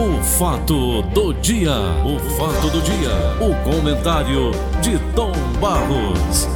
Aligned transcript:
O 0.00 0.22
fato 0.22 1.02
do 1.02 1.34
dia, 1.34 1.74
o 2.06 2.18
fato 2.30 2.70
do 2.70 2.80
dia, 2.80 3.10
o 3.38 3.54
comentário 3.62 4.50
de 4.80 4.98
Tom 5.14 5.30
Barros. 5.60 6.48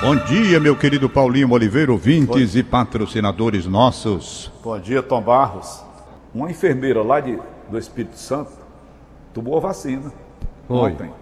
Bom 0.00 0.16
dia, 0.24 0.58
meu 0.58 0.74
querido 0.74 1.10
Paulinho 1.10 1.52
Oliveira, 1.52 1.92
ouvintes 1.92 2.56
e 2.56 2.62
patrocinadores 2.62 3.66
nossos. 3.66 4.50
Bom 4.64 4.80
dia, 4.80 5.02
Tom 5.02 5.20
Barros. 5.20 5.84
Uma 6.34 6.50
enfermeira 6.50 7.02
lá 7.02 7.20
de, 7.20 7.38
do 7.68 7.76
Espírito 7.76 8.16
Santo 8.16 8.52
tomou 9.34 9.58
a 9.58 9.60
vacina 9.60 10.10
Foi. 10.66 10.90
ontem. 10.90 11.21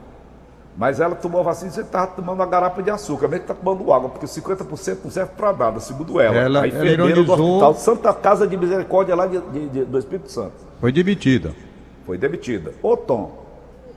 Mas 0.77 0.99
ela 1.01 1.15
tomou 1.15 1.41
a 1.41 1.45
vacina 1.45 1.71
e 1.71 1.75
você 1.75 1.81
estava 1.83 2.07
tomando 2.09 2.43
a 2.43 2.47
garapa 2.47 2.83
de 2.83 2.91
açúcar, 2.91 3.29
mesmo 3.29 3.45
que 3.45 3.53
está 3.53 3.63
tomando 3.63 3.93
água, 3.93 4.09
porque 4.09 4.27
50% 4.27 4.99
não 5.05 5.11
serve 5.11 5.33
para 5.37 5.53
nada, 5.53 5.81
segundo 5.81 6.19
ela. 6.21 6.35
Ela- 6.37 6.61
a 6.61 6.67
ela 6.67 6.69
enfermeira 6.69 7.03
do 7.05 7.09
ironizou- 7.11 7.51
Hospital 7.51 7.75
Santa 7.75 8.15
Casa 8.15 8.47
de 8.47 8.57
Misericórdia 8.57 9.15
lá 9.15 9.27
de- 9.27 9.41
de- 9.41 9.69
de- 9.69 9.85
do 9.85 9.99
Espírito 9.99 10.31
Santo. 10.31 10.53
Foi 10.81 10.91
demitida. 10.93 11.53
Foi 12.07 12.17
demitida. 12.17 12.73
Ô 12.83 12.97
Tom, 12.97 13.39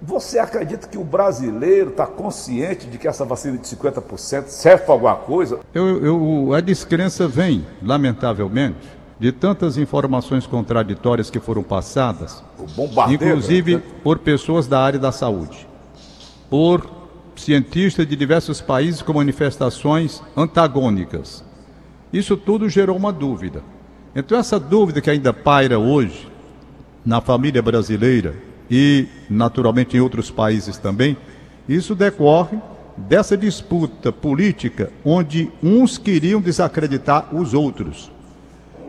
você 0.01 0.39
acredita 0.39 0.87
que 0.87 0.97
o 0.97 1.03
brasileiro 1.03 1.91
está 1.91 2.05
consciente 2.05 2.87
de 2.87 2.97
que 2.97 3.07
essa 3.07 3.23
vacina 3.23 3.57
de 3.57 3.65
50% 3.67 4.47
serve 4.49 4.83
para 4.83 4.93
alguma 4.93 5.15
coisa? 5.15 5.59
Eu, 5.73 6.03
eu- 6.03 6.53
a 6.53 6.59
descrença 6.59 7.27
vem, 7.27 7.65
lamentavelmente, 7.81 8.75
de 9.17 9.31
tantas 9.31 9.77
informações 9.77 10.45
contraditórias 10.45 11.29
que 11.29 11.39
foram 11.39 11.63
passadas, 11.63 12.43
inclusive 13.09 13.75
né? 13.77 13.81
por 14.03 14.19
pessoas 14.19 14.67
da 14.67 14.79
área 14.81 14.99
da 14.99 15.11
saúde, 15.11 15.65
por 16.53 16.87
cientistas 17.35 18.05
de 18.05 18.15
diversos 18.15 18.61
países 18.61 19.01
com 19.01 19.11
manifestações 19.13 20.21
antagônicas. 20.37 21.43
Isso 22.13 22.37
tudo 22.37 22.69
gerou 22.69 22.95
uma 22.95 23.11
dúvida. 23.11 23.63
Então, 24.15 24.37
essa 24.37 24.59
dúvida 24.59 25.01
que 25.01 25.09
ainda 25.09 25.33
paira 25.33 25.79
hoje 25.79 26.31
na 27.03 27.19
família 27.19 27.59
brasileira 27.59 28.35
e, 28.69 29.07
naturalmente, 29.27 29.97
em 29.97 29.99
outros 29.99 30.29
países 30.29 30.77
também, 30.77 31.17
isso 31.67 31.95
decorre 31.95 32.59
dessa 32.95 33.35
disputa 33.35 34.11
política 34.11 34.91
onde 35.03 35.51
uns 35.63 35.97
queriam 35.97 36.39
desacreditar 36.39 37.33
os 37.35 37.55
outros. 37.55 38.11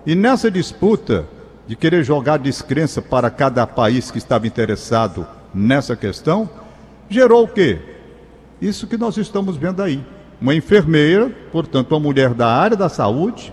E 0.04 0.14
nessa 0.14 0.50
disputa 0.50 1.24
de 1.66 1.74
querer 1.74 2.04
jogar 2.04 2.36
descrença 2.36 3.00
para 3.00 3.30
cada 3.30 3.66
país 3.66 4.10
que 4.10 4.18
estava 4.18 4.46
interessado 4.46 5.26
nessa 5.54 5.96
questão, 5.96 6.46
gerou 7.08 7.44
o 7.44 7.48
quê? 7.48 7.78
Isso 8.60 8.86
que 8.86 8.96
nós 8.96 9.16
estamos 9.16 9.56
vendo 9.56 9.82
aí. 9.82 10.02
Uma 10.40 10.54
enfermeira, 10.54 11.30
portanto, 11.52 11.92
uma 11.92 12.00
mulher 12.00 12.34
da 12.34 12.48
área 12.48 12.76
da 12.76 12.88
saúde, 12.88 13.52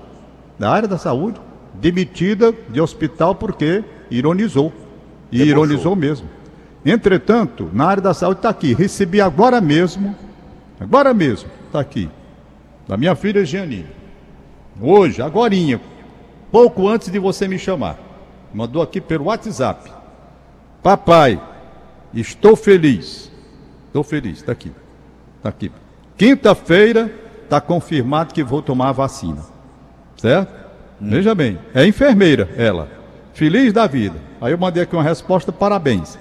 da 0.57 0.69
área 0.69 0.87
da 0.87 0.97
saúde, 0.97 1.39
demitida 1.73 2.53
de 2.69 2.81
hospital 2.81 3.35
porque 3.35 3.83
ironizou. 4.09 4.71
E 5.31 5.37
Debochou. 5.37 5.65
ironizou 5.65 5.95
mesmo. 5.95 6.27
Entretanto, 6.85 7.69
na 7.73 7.85
área 7.85 8.01
da 8.01 8.13
saúde 8.13 8.39
está 8.39 8.49
aqui. 8.49 8.73
Recebi 8.73 9.21
agora 9.21 9.61
mesmo, 9.61 10.15
agora 10.79 11.13
mesmo, 11.13 11.49
está 11.67 11.79
aqui, 11.79 12.09
da 12.87 12.97
minha 12.97 13.15
filha 13.15 13.45
Gianine. 13.45 13.87
Hoje, 14.79 15.21
agorinha, 15.21 15.79
pouco 16.51 16.87
antes 16.87 17.09
de 17.11 17.19
você 17.19 17.47
me 17.47 17.57
chamar. 17.57 17.97
Mandou 18.53 18.81
aqui 18.81 18.99
pelo 18.99 19.25
WhatsApp. 19.25 19.91
Papai, 20.83 21.41
estou 22.13 22.55
feliz. 22.55 23.30
Estou 23.91 24.03
feliz, 24.03 24.37
está 24.37 24.53
aqui. 24.53 24.71
Está 25.35 25.49
aqui. 25.49 25.69
Quinta-feira 26.17 27.11
está 27.43 27.59
confirmado 27.59 28.33
que 28.33 28.41
vou 28.41 28.61
tomar 28.61 28.87
a 28.87 28.93
vacina. 28.93 29.41
Certo? 30.15 30.49
Veja 31.01 31.35
bem, 31.35 31.59
é 31.73 31.85
enfermeira 31.85 32.49
ela. 32.55 32.87
Feliz 33.33 33.73
da 33.73 33.87
vida. 33.87 34.15
Aí 34.39 34.53
eu 34.53 34.57
mandei 34.57 34.83
aqui 34.83 34.95
uma 34.95 35.03
resposta, 35.03 35.51
parabéns. 35.51 36.17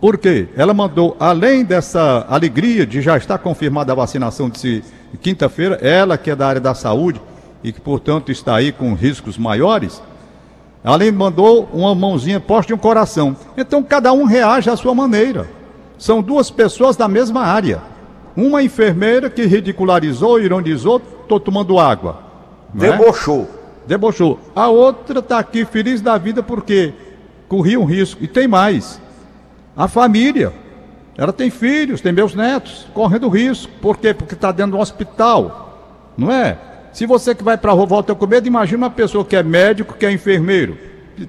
Por 0.00 0.16
quê? 0.16 0.48
Ela 0.56 0.72
mandou, 0.72 1.14
além 1.20 1.62
dessa 1.62 2.24
alegria 2.26 2.86
de 2.86 3.02
já 3.02 3.18
estar 3.18 3.36
confirmada 3.36 3.92
a 3.92 3.94
vacinação 3.94 4.48
de 4.48 4.82
quinta-feira, 5.20 5.78
ela 5.82 6.16
que 6.16 6.30
é 6.30 6.36
da 6.36 6.46
área 6.46 6.60
da 6.60 6.74
saúde 6.74 7.20
e 7.62 7.70
que, 7.70 7.82
portanto, 7.82 8.32
está 8.32 8.56
aí 8.56 8.72
com 8.72 8.94
riscos 8.94 9.36
maiores, 9.36 10.02
além 10.82 11.12
mandou 11.12 11.68
uma 11.70 11.94
mãozinha 11.94 12.40
posta 12.40 12.68
de 12.68 12.74
um 12.74 12.78
coração. 12.78 13.36
Então, 13.58 13.82
cada 13.82 14.10
um 14.14 14.24
reage 14.24 14.70
à 14.70 14.76
sua 14.76 14.94
maneira. 14.94 15.46
São 16.04 16.20
duas 16.20 16.50
pessoas 16.50 16.96
da 16.96 17.08
mesma 17.08 17.46
área. 17.46 17.80
Uma 18.36 18.62
enfermeira 18.62 19.30
que 19.30 19.46
ridicularizou, 19.46 20.38
ironizou, 20.38 21.00
estou 21.22 21.40
tomando 21.40 21.78
água. 21.78 22.18
é? 22.76 22.90
Debochou. 22.90 23.48
debochou. 23.86 24.38
A 24.54 24.68
outra 24.68 25.20
está 25.20 25.38
aqui 25.38 25.64
feliz 25.64 26.02
da 26.02 26.18
vida 26.18 26.42
porque 26.42 26.92
corria 27.48 27.80
um 27.80 27.86
risco. 27.86 28.22
E 28.22 28.28
tem 28.28 28.46
mais. 28.46 29.00
A 29.74 29.88
família. 29.88 30.52
Ela 31.16 31.32
tem 31.32 31.48
filhos, 31.48 32.02
tem 32.02 32.12
meus 32.12 32.34
netos, 32.34 32.86
correndo 32.92 33.26
risco. 33.30 33.72
Por 33.80 33.96
quê? 33.96 34.12
Porque 34.12 34.34
está 34.34 34.52
dentro 34.52 34.72
de 34.72 34.76
um 34.76 34.82
hospital. 34.82 36.12
Não 36.18 36.30
é? 36.30 36.58
Se 36.92 37.06
você 37.06 37.34
que 37.34 37.42
vai 37.42 37.56
para 37.56 37.72
a 37.72 37.74
rua 37.74 37.86
volta 37.86 38.14
com 38.14 38.26
medo, 38.26 38.46
imagina 38.46 38.76
uma 38.76 38.90
pessoa 38.90 39.24
que 39.24 39.36
é 39.36 39.42
médico, 39.42 39.94
que 39.94 40.04
é 40.04 40.12
enfermeiro. 40.12 40.76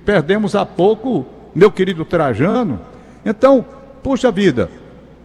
Perdemos 0.04 0.54
há 0.54 0.66
pouco 0.66 1.26
meu 1.56 1.72
querido 1.72 2.04
Trajano. 2.04 2.82
Então, 3.26 3.66
puxa 4.06 4.30
vida, 4.30 4.70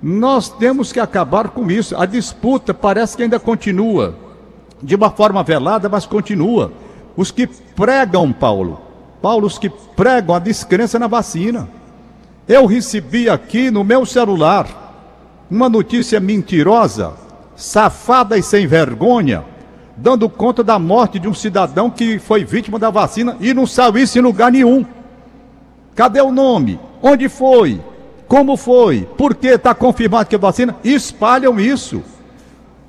nós 0.02 0.48
temos 0.48 0.90
que 0.90 0.98
acabar 0.98 1.50
com 1.50 1.70
isso. 1.70 1.94
A 2.00 2.06
disputa 2.06 2.72
parece 2.72 3.14
que 3.14 3.22
ainda 3.22 3.38
continua 3.38 4.14
de 4.82 4.94
uma 4.94 5.10
forma 5.10 5.42
velada, 5.42 5.86
mas 5.86 6.06
continua. 6.06 6.72
Os 7.14 7.30
que 7.30 7.46
pregam, 7.46 8.32
Paulo, 8.32 8.80
Paulo, 9.20 9.46
os 9.46 9.58
que 9.58 9.68
pregam 9.68 10.34
a 10.34 10.38
descrença 10.38 10.98
na 10.98 11.06
vacina. 11.06 11.68
Eu 12.48 12.64
recebi 12.64 13.28
aqui 13.28 13.70
no 13.70 13.84
meu 13.84 14.06
celular 14.06 14.66
uma 15.50 15.68
notícia 15.68 16.18
mentirosa, 16.18 17.12
safada 17.54 18.38
e 18.38 18.42
sem 18.42 18.66
vergonha, 18.66 19.44
dando 19.94 20.26
conta 20.26 20.64
da 20.64 20.78
morte 20.78 21.18
de 21.18 21.28
um 21.28 21.34
cidadão 21.34 21.90
que 21.90 22.18
foi 22.18 22.46
vítima 22.46 22.78
da 22.78 22.88
vacina 22.88 23.36
e 23.40 23.52
não 23.52 23.66
saiu 23.66 23.98
isso 23.98 24.18
em 24.18 24.22
lugar 24.22 24.50
nenhum. 24.50 24.86
Cadê 25.94 26.22
o 26.22 26.32
nome? 26.32 26.80
Onde 27.02 27.28
foi? 27.28 27.78
Como 28.30 28.56
foi? 28.56 29.08
Por 29.18 29.34
que 29.34 29.48
está 29.48 29.74
confirmado 29.74 30.28
que 30.28 30.36
é 30.36 30.38
vacina? 30.38 30.76
Espalham 30.84 31.58
isso. 31.58 32.00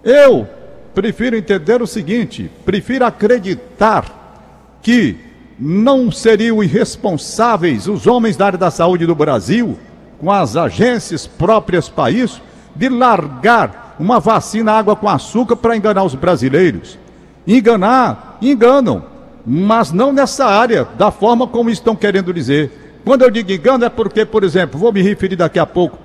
Eu 0.03 0.47
prefiro 0.93 1.35
entender 1.35 1.81
o 1.81 1.87
seguinte: 1.87 2.51
prefiro 2.63 3.03
acreditar 3.03 4.77
que 4.83 5.17
não 5.57 6.11
seriam 6.11 6.63
irresponsáveis 6.63 7.87
os 7.87 8.05
homens 8.05 8.37
da 8.37 8.45
área 8.45 8.57
da 8.59 8.69
saúde 8.69 9.07
do 9.07 9.15
Brasil, 9.15 9.79
com 10.19 10.31
as 10.31 10.55
agências 10.55 11.25
próprias 11.25 11.89
para 11.89 12.11
isso, 12.11 12.39
de 12.75 12.87
largar 12.87 13.95
uma 13.99 14.19
vacina 14.19 14.73
água 14.73 14.95
com 14.95 15.09
açúcar 15.09 15.55
para 15.55 15.75
enganar 15.75 16.03
os 16.03 16.13
brasileiros. 16.13 16.99
Enganar, 17.47 18.37
enganam, 18.43 19.05
mas 19.43 19.91
não 19.91 20.13
nessa 20.13 20.45
área, 20.45 20.87
da 20.99 21.09
forma 21.09 21.47
como 21.47 21.71
estão 21.71 21.95
querendo 21.95 22.31
dizer. 22.31 22.80
Quando 23.03 23.23
eu 23.23 23.31
digo 23.31 23.51
engano 23.51 23.85
é 23.85 23.89
porque, 23.89 24.25
por 24.25 24.43
exemplo, 24.43 24.79
vou 24.79 24.93
me 24.93 25.01
referir 25.01 25.35
daqui 25.35 25.59
a 25.59 25.65
pouco 25.65 25.97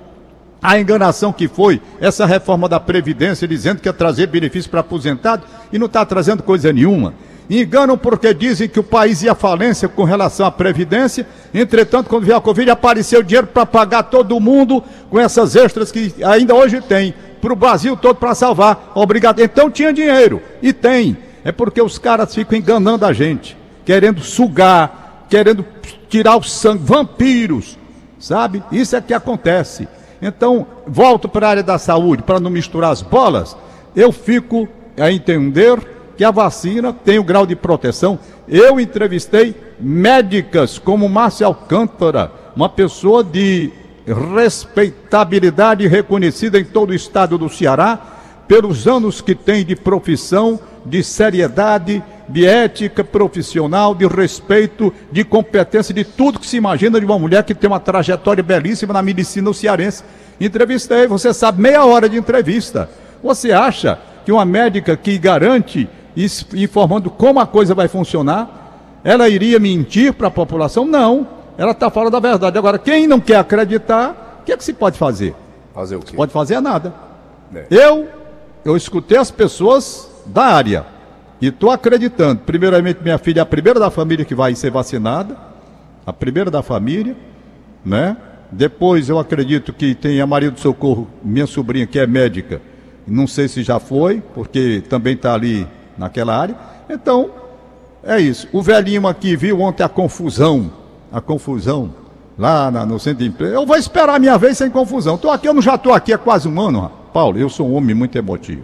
a 0.61 0.79
enganação 0.79 1.31
que 1.31 1.47
foi 1.47 1.79
essa 2.01 2.25
reforma 2.25 2.67
da 2.67 2.79
Previdência, 2.79 3.47
dizendo 3.47 3.79
que 3.79 3.87
ia 3.87 3.93
trazer 3.93 4.27
benefício 4.27 4.69
para 4.69 4.79
aposentado 4.79 5.43
e 5.71 5.77
não 5.77 5.85
está 5.85 6.05
trazendo 6.05 6.41
coisa 6.41 6.73
nenhuma. 6.73 7.13
Enganam 7.49 7.97
porque 7.97 8.33
dizem 8.33 8.67
que 8.67 8.79
o 8.79 8.83
país 8.83 9.21
ia 9.23 9.33
falência 9.33 9.87
com 9.87 10.03
relação 10.03 10.45
à 10.45 10.51
Previdência, 10.51 11.25
entretanto, 11.53 12.09
quando 12.09 12.25
veio 12.25 12.37
a 12.37 12.41
Covid, 12.41 12.69
apareceu 12.69 13.23
dinheiro 13.23 13.47
para 13.47 13.65
pagar 13.65 14.03
todo 14.03 14.39
mundo 14.39 14.83
com 15.09 15.19
essas 15.19 15.55
extras 15.55 15.91
que 15.91 16.13
ainda 16.23 16.53
hoje 16.53 16.81
tem, 16.81 17.13
para 17.39 17.53
o 17.53 17.55
Brasil 17.55 17.95
todo 17.95 18.15
para 18.15 18.35
salvar. 18.35 18.91
Obrigado. 18.95 19.39
Então 19.39 19.69
tinha 19.69 19.93
dinheiro, 19.93 20.41
e 20.61 20.73
tem. 20.73 21.15
É 21.45 21.51
porque 21.51 21.81
os 21.81 21.97
caras 21.97 22.35
ficam 22.35 22.57
enganando 22.57 23.05
a 23.05 23.13
gente, 23.13 23.55
querendo 23.85 24.21
sugar, 24.21 25.25
querendo 25.29 25.63
tirar 26.09 26.37
o 26.37 26.43
sangue, 26.43 26.83
vampiros, 26.83 27.77
sabe? 28.19 28.63
Isso 28.71 28.95
é 28.95 29.01
que 29.01 29.13
acontece. 29.13 29.87
Então, 30.21 30.65
volto 30.87 31.29
para 31.29 31.47
a 31.47 31.49
área 31.51 31.63
da 31.63 31.77
saúde, 31.77 32.23
para 32.23 32.39
não 32.39 32.49
misturar 32.49 32.91
as 32.91 33.01
bolas, 33.01 33.55
eu 33.95 34.11
fico 34.11 34.67
a 34.97 35.11
entender 35.11 35.79
que 36.17 36.23
a 36.23 36.31
vacina 36.31 36.91
tem 36.91 37.19
o 37.19 37.23
grau 37.23 37.45
de 37.45 37.55
proteção. 37.55 38.17
Eu 38.47 38.79
entrevistei 38.79 39.55
médicas 39.79 40.79
como 40.79 41.07
Márcia 41.07 41.45
Alcântara, 41.45 42.31
uma 42.55 42.67
pessoa 42.67 43.23
de 43.23 43.71
respeitabilidade 44.07 45.85
reconhecida 45.87 46.57
em 46.59 46.63
todo 46.63 46.89
o 46.89 46.95
estado 46.95 47.37
do 47.37 47.49
Ceará, 47.49 47.99
pelos 48.47 48.87
anos 48.87 49.21
que 49.21 49.35
tem 49.35 49.65
de 49.65 49.75
profissão, 49.75 50.59
de 50.85 51.03
seriedade, 51.03 52.01
de 52.27 52.45
ética 52.45 53.03
profissional, 53.03 53.95
de 53.95 54.05
respeito, 54.05 54.93
de 55.11 55.23
competência, 55.23 55.93
de 55.93 56.03
tudo 56.03 56.39
que 56.39 56.47
se 56.47 56.57
imagina 56.57 56.99
de 56.99 57.05
uma 57.05 57.17
mulher 57.17 57.43
que 57.43 57.55
tem 57.55 57.69
uma 57.69 57.79
trajetória 57.79 58.43
belíssima 58.43 58.93
na 58.93 59.01
medicina 59.01 59.53
cearense. 59.53 60.03
Entrevistei, 60.39 61.07
você 61.07 61.33
sabe, 61.33 61.61
meia 61.61 61.85
hora 61.85 62.09
de 62.09 62.17
entrevista. 62.17 62.89
Você 63.23 63.51
acha 63.51 63.97
que 64.25 64.31
uma 64.31 64.45
médica 64.45 64.97
que 64.97 65.17
garante, 65.17 65.89
informando 66.53 67.09
como 67.09 67.39
a 67.39 67.47
coisa 67.47 67.73
vai 67.73 67.87
funcionar, 67.87 68.99
ela 69.03 69.29
iria 69.29 69.59
mentir 69.59 70.13
para 70.13 70.27
a 70.27 70.31
população? 70.31 70.85
Não. 70.85 71.27
Ela 71.57 71.71
está 71.71 71.89
falando 71.89 72.17
a 72.17 72.19
verdade. 72.19 72.57
Agora, 72.57 72.77
quem 72.77 73.07
não 73.07 73.19
quer 73.19 73.37
acreditar, 73.37 74.39
o 74.41 74.43
que, 74.43 74.51
é 74.51 74.57
que 74.57 74.63
se 74.63 74.73
pode 74.73 74.97
fazer? 74.97 75.33
Fazer 75.73 75.95
o 75.95 76.01
quê? 76.01 76.15
Pode 76.15 76.31
fazer 76.31 76.59
nada. 76.59 76.93
É. 77.55 77.65
Eu, 77.71 78.07
eu 78.65 78.75
escutei 78.75 79.17
as 79.17 79.31
pessoas 79.31 80.09
da 80.25 80.43
área 80.43 80.96
e 81.41 81.47
estou 81.47 81.69
acreditando. 81.71 82.41
Primeiramente, 82.45 82.99
minha 83.03 83.17
filha 83.17 83.39
é 83.39 83.43
a 83.43 83.45
primeira 83.45 83.79
da 83.79 83.89
família 83.91 84.25
que 84.25 84.35
vai 84.35 84.55
ser 84.55 84.71
vacinada, 84.71 85.37
a 86.05 86.13
primeira 86.13 86.49
da 86.49 86.61
família, 86.61 87.15
né? 87.85 88.17
Depois 88.51 89.09
eu 89.09 89.19
acredito 89.19 89.73
que 89.73 89.93
tem 89.93 90.21
a 90.21 90.25
Maria 90.27 90.49
do 90.49 90.59
Socorro, 90.59 91.07
minha 91.23 91.45
sobrinha 91.45 91.85
que 91.85 91.99
é 91.99 92.07
médica, 92.07 92.61
não 93.05 93.27
sei 93.27 93.47
se 93.47 93.61
já 93.61 93.79
foi, 93.79 94.21
porque 94.33 94.81
também 94.89 95.13
está 95.15 95.33
ali 95.33 95.67
naquela 95.97 96.35
área. 96.37 96.55
Então, 96.89 97.29
é 98.03 98.19
isso. 98.19 98.47
O 98.53 98.61
velhinho 98.61 99.05
aqui 99.07 99.35
viu 99.35 99.59
ontem 99.61 99.83
a 99.83 99.89
confusão, 99.89 100.71
a 101.11 101.19
confusão 101.19 101.93
lá 102.37 102.71
na- 102.71 102.85
no 102.85 102.99
centro 102.99 103.19
de 103.23 103.29
emprego. 103.29 103.53
Eu 103.53 103.65
vou 103.65 103.75
esperar 103.75 104.15
a 104.15 104.19
minha 104.19 104.37
vez 104.37 104.57
sem 104.57 104.69
confusão. 104.69 105.17
Tô 105.17 105.29
aqui, 105.29 105.47
eu 105.47 105.53
não 105.53 105.61
já 105.61 105.75
estou 105.75 105.93
aqui 105.93 106.13
há 106.13 106.17
quase 106.17 106.47
um 106.47 106.61
ano. 106.61 106.89
Paulo. 107.13 107.37
Eu 107.37 107.49
sou 107.49 107.67
um 107.67 107.73
homem 107.75 107.95
muito 107.95 108.17
emotivo, 108.17 108.61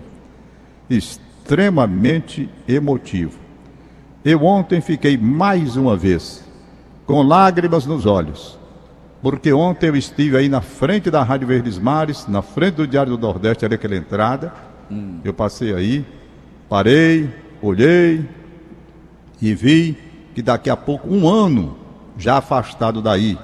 extremamente 1.44 2.50
emotivo. 2.66 3.38
Eu 4.24 4.46
ontem 4.46 4.80
fiquei 4.80 5.18
mais 5.18 5.76
uma 5.76 5.98
vez 5.98 6.42
com 7.06 7.22
lágrimas 7.22 7.86
nos 7.86 8.06
olhos, 8.06 8.58
porque 9.22 9.52
ontem 9.52 9.90
eu 9.90 9.96
estive 9.98 10.38
aí 10.38 10.48
na 10.48 10.62
frente 10.62 11.12
da 11.12 11.22
Rádio 11.22 11.48
Verdes 11.48 11.78
Mares, 11.78 12.28
na 12.28 12.42
frente 12.42 12.76
do 12.76 12.88
Diário 12.88 13.18
do 13.18 13.22
Nordeste, 13.22 13.66
ali 13.66 13.76
aquela 13.76 13.98
entrada. 13.98 14.54
Eu 15.24 15.34
passei 15.34 15.74
aí, 15.74 16.06
parei, 16.70 17.30
olhei 17.62 18.26
e 19.42 19.54
vi 19.54 19.98
que 20.34 20.42
daqui 20.42 20.70
a 20.70 20.78
pouco, 20.78 21.14
um 21.14 21.28
ano 21.28 21.78
já 22.18 22.38
afastado 22.38 23.02
daí, 23.02 23.38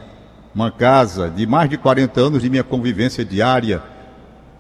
uma 0.56 0.72
casa 0.72 1.30
de 1.30 1.46
mais 1.46 1.70
de 1.70 1.78
40 1.78 2.22
anos 2.22 2.42
de 2.42 2.50
minha 2.50 2.64
convivência 2.64 3.26
diária, 3.26 3.84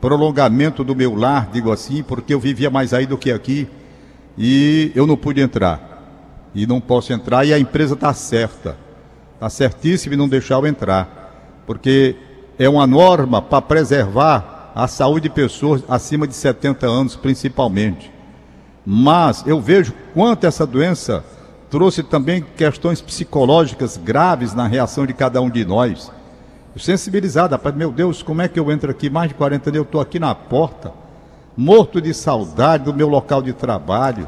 prolongamento 0.01 0.83
do 0.83 0.95
meu 0.95 1.15
lar, 1.15 1.49
digo 1.51 1.71
assim, 1.71 2.03
porque 2.03 2.33
eu 2.33 2.39
vivia 2.39 2.69
mais 2.69 2.93
aí 2.93 3.05
do 3.05 3.17
que 3.17 3.31
aqui 3.31 3.67
e 4.37 4.91
eu 4.95 5.05
não 5.05 5.17
pude 5.17 5.41
entrar. 5.41 5.87
E 6.55 6.65
não 6.65 6.79
posso 6.79 7.13
entrar 7.13 7.45
e 7.45 7.53
a 7.53 7.59
empresa 7.59 7.93
está 7.93 8.13
certa. 8.13 8.77
Está 9.35 9.49
certíssima 9.49 10.15
em 10.15 10.17
não 10.17 10.27
deixar 10.27 10.55
eu 10.55 10.67
entrar. 10.67 11.61
Porque 11.65 12.15
é 12.57 12.67
uma 12.67 12.87
norma 12.87 13.41
para 13.41 13.61
preservar 13.61 14.71
a 14.73 14.87
saúde 14.87 15.27
de 15.27 15.35
pessoas 15.35 15.83
acima 15.87 16.27
de 16.27 16.33
70 16.33 16.87
anos, 16.87 17.15
principalmente. 17.15 18.11
Mas 18.85 19.43
eu 19.45 19.61
vejo 19.61 19.93
quanto 20.13 20.47
essa 20.47 20.65
doença 20.65 21.23
trouxe 21.69 22.01
também 22.01 22.43
questões 22.57 23.01
psicológicas 23.01 23.97
graves 23.97 24.53
na 24.53 24.67
reação 24.67 25.05
de 25.05 25.13
cada 25.13 25.41
um 25.41 25.49
de 25.49 25.63
nós. 25.63 26.11
Sensibilizado, 26.79 27.53
rapaz, 27.53 27.75
meu 27.75 27.91
Deus, 27.91 28.23
como 28.23 28.41
é 28.41 28.47
que 28.47 28.59
eu 28.59 28.71
entro 28.71 28.89
aqui 28.91 29.09
mais 29.09 29.29
de 29.29 29.35
40 29.35 29.69
anos, 29.69 29.77
eu 29.77 29.83
estou 29.83 29.99
aqui 30.01 30.19
na 30.19 30.33
porta, 30.33 30.91
morto 31.55 31.99
de 32.01 32.13
saudade 32.13 32.85
do 32.85 32.93
meu 32.93 33.07
local 33.09 33.41
de 33.41 33.53
trabalho, 33.53 34.27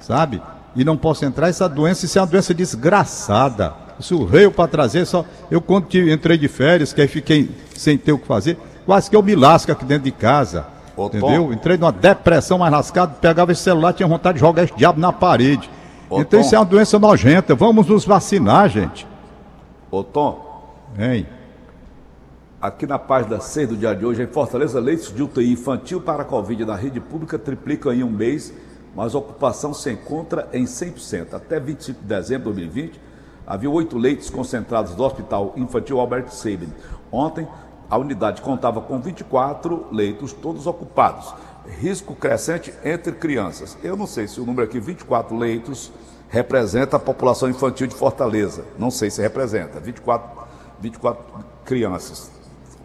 sabe? 0.00 0.40
E 0.76 0.84
não 0.84 0.96
posso 0.96 1.24
entrar, 1.24 1.48
essa 1.48 1.68
doença, 1.68 2.04
isso 2.04 2.18
é 2.18 2.22
uma 2.22 2.26
doença 2.28 2.54
desgraçada. 2.54 3.74
Isso 3.98 4.24
veio 4.26 4.52
para 4.52 4.68
trazer 4.68 5.04
só. 5.06 5.24
Eu 5.50 5.60
quando 5.60 5.86
tive- 5.86 6.12
entrei 6.12 6.38
de 6.38 6.46
férias, 6.46 6.92
que 6.92 7.00
aí 7.00 7.08
fiquei 7.08 7.50
sem 7.76 7.98
ter 7.98 8.12
o 8.12 8.18
que 8.18 8.26
fazer, 8.28 8.56
quase 8.86 9.10
que 9.10 9.16
eu 9.16 9.22
me 9.22 9.34
lasco 9.34 9.72
aqui 9.72 9.84
dentro 9.84 10.04
de 10.04 10.12
casa. 10.12 10.66
Ô, 10.96 11.08
Tom. 11.08 11.16
entendeu? 11.18 11.52
Entrei 11.52 11.76
numa 11.76 11.90
depressão 11.92 12.58
mais 12.58 12.72
lascada, 12.72 13.14
pegava 13.20 13.50
esse 13.50 13.62
celular, 13.62 13.92
tinha 13.92 14.06
vontade 14.08 14.34
de 14.34 14.40
jogar 14.40 14.62
esse 14.64 14.74
diabo 14.76 15.00
na 15.00 15.12
parede. 15.12 15.68
Ô, 16.08 16.20
então 16.20 16.38
Tom. 16.40 16.46
isso 16.46 16.54
é 16.54 16.58
uma 16.58 16.64
doença 16.64 16.96
nojenta. 16.98 17.54
Vamos 17.56 17.86
nos 17.88 18.04
vacinar, 18.04 18.68
gente. 18.68 19.06
Ô 19.90 20.04
Tom, 20.04 20.46
Hein? 20.98 21.26
Aqui 22.60 22.86
na 22.86 22.98
página 22.98 23.40
6 23.40 23.68
do 23.68 23.76
dia 23.76 23.94
de 23.94 24.04
hoje, 24.04 24.22
em 24.22 24.26
Fortaleza, 24.26 24.80
leitos 24.80 25.14
de 25.14 25.22
UTI 25.22 25.52
infantil 25.52 26.00
para 26.00 26.22
a 26.22 26.26
Covid 26.26 26.64
na 26.64 26.74
rede 26.74 27.00
pública 27.00 27.38
triplicam 27.38 27.92
em 27.92 28.02
um 28.02 28.10
mês, 28.10 28.52
mas 28.96 29.14
a 29.14 29.18
ocupação 29.18 29.72
se 29.72 29.92
encontra 29.92 30.48
em 30.52 30.64
100%. 30.64 31.34
Até 31.34 31.60
25 31.60 32.00
de 32.00 32.06
dezembro 32.06 32.52
de 32.52 32.60
2020, 32.60 33.00
havia 33.46 33.70
oito 33.70 33.96
leitos 33.96 34.28
concentrados 34.28 34.94
do 34.94 35.04
Hospital 35.04 35.54
Infantil 35.56 36.00
Albert 36.00 36.30
Sabin. 36.30 36.72
Ontem, 37.12 37.46
a 37.88 37.96
unidade 37.96 38.42
contava 38.42 38.80
com 38.80 39.00
24 39.00 39.86
leitos, 39.92 40.32
todos 40.32 40.66
ocupados. 40.66 41.32
Risco 41.80 42.14
crescente 42.14 42.72
entre 42.84 43.12
crianças. 43.12 43.78
Eu 43.82 43.96
não 43.96 44.06
sei 44.06 44.26
se 44.26 44.40
o 44.40 44.44
número 44.44 44.64
aqui, 44.64 44.80
24 44.80 45.36
leitos, 45.36 45.92
representa 46.28 46.96
a 46.96 47.00
população 47.00 47.48
infantil 47.48 47.86
de 47.86 47.94
Fortaleza. 47.94 48.64
Não 48.78 48.90
sei 48.90 49.10
se 49.10 49.22
representa. 49.22 49.78
24, 49.78 50.44
24 50.80 51.24
crianças. 51.64 52.37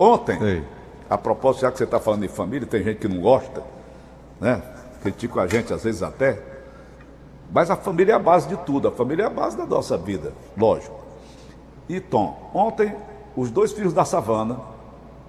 Ontem, 0.03 0.65
a 1.09 1.17
propósito, 1.17 1.61
já 1.61 1.71
que 1.71 1.77
você 1.77 1.85
está 1.85 1.97
falando 1.97 2.23
de 2.23 2.27
família, 2.27 2.67
tem 2.67 2.83
gente 2.83 2.97
que 2.97 3.07
não 3.07 3.21
gosta, 3.21 3.63
né? 4.37 4.61
Critica 5.01 5.43
a 5.43 5.47
gente 5.47 5.73
às 5.73 5.81
vezes 5.81 6.03
até. 6.03 6.41
Mas 7.49 7.71
a 7.71 7.77
família 7.77 8.11
é 8.11 8.15
a 8.17 8.19
base 8.19 8.49
de 8.49 8.57
tudo, 8.57 8.89
a 8.89 8.91
família 8.91 9.23
é 9.23 9.25
a 9.27 9.29
base 9.29 9.55
da 9.55 9.65
nossa 9.65 9.97
vida, 9.97 10.33
lógico. 10.57 10.99
E 11.87 12.01
Tom, 12.01 12.51
ontem 12.53 12.93
os 13.33 13.49
dois 13.49 13.71
filhos 13.71 13.93
da 13.93 14.03
savana, 14.03 14.59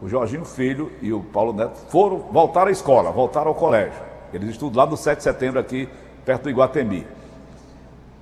o 0.03 0.09
Jorginho 0.09 0.44
Filho 0.44 0.91
e 1.00 1.12
o 1.12 1.20
Paulo 1.20 1.53
Neto, 1.53 1.77
foram 1.88 2.19
voltar 2.32 2.67
à 2.67 2.70
escola, 2.73 3.12
voltaram 3.12 3.50
ao 3.50 3.55
colégio. 3.55 4.03
Eles 4.32 4.50
estudam 4.50 4.82
lá 4.82 4.91
no 4.91 4.97
7 4.97 5.19
de 5.19 5.23
setembro 5.23 5.61
aqui, 5.61 5.88
perto 6.25 6.43
do 6.43 6.50
Iguatemi. 6.50 7.06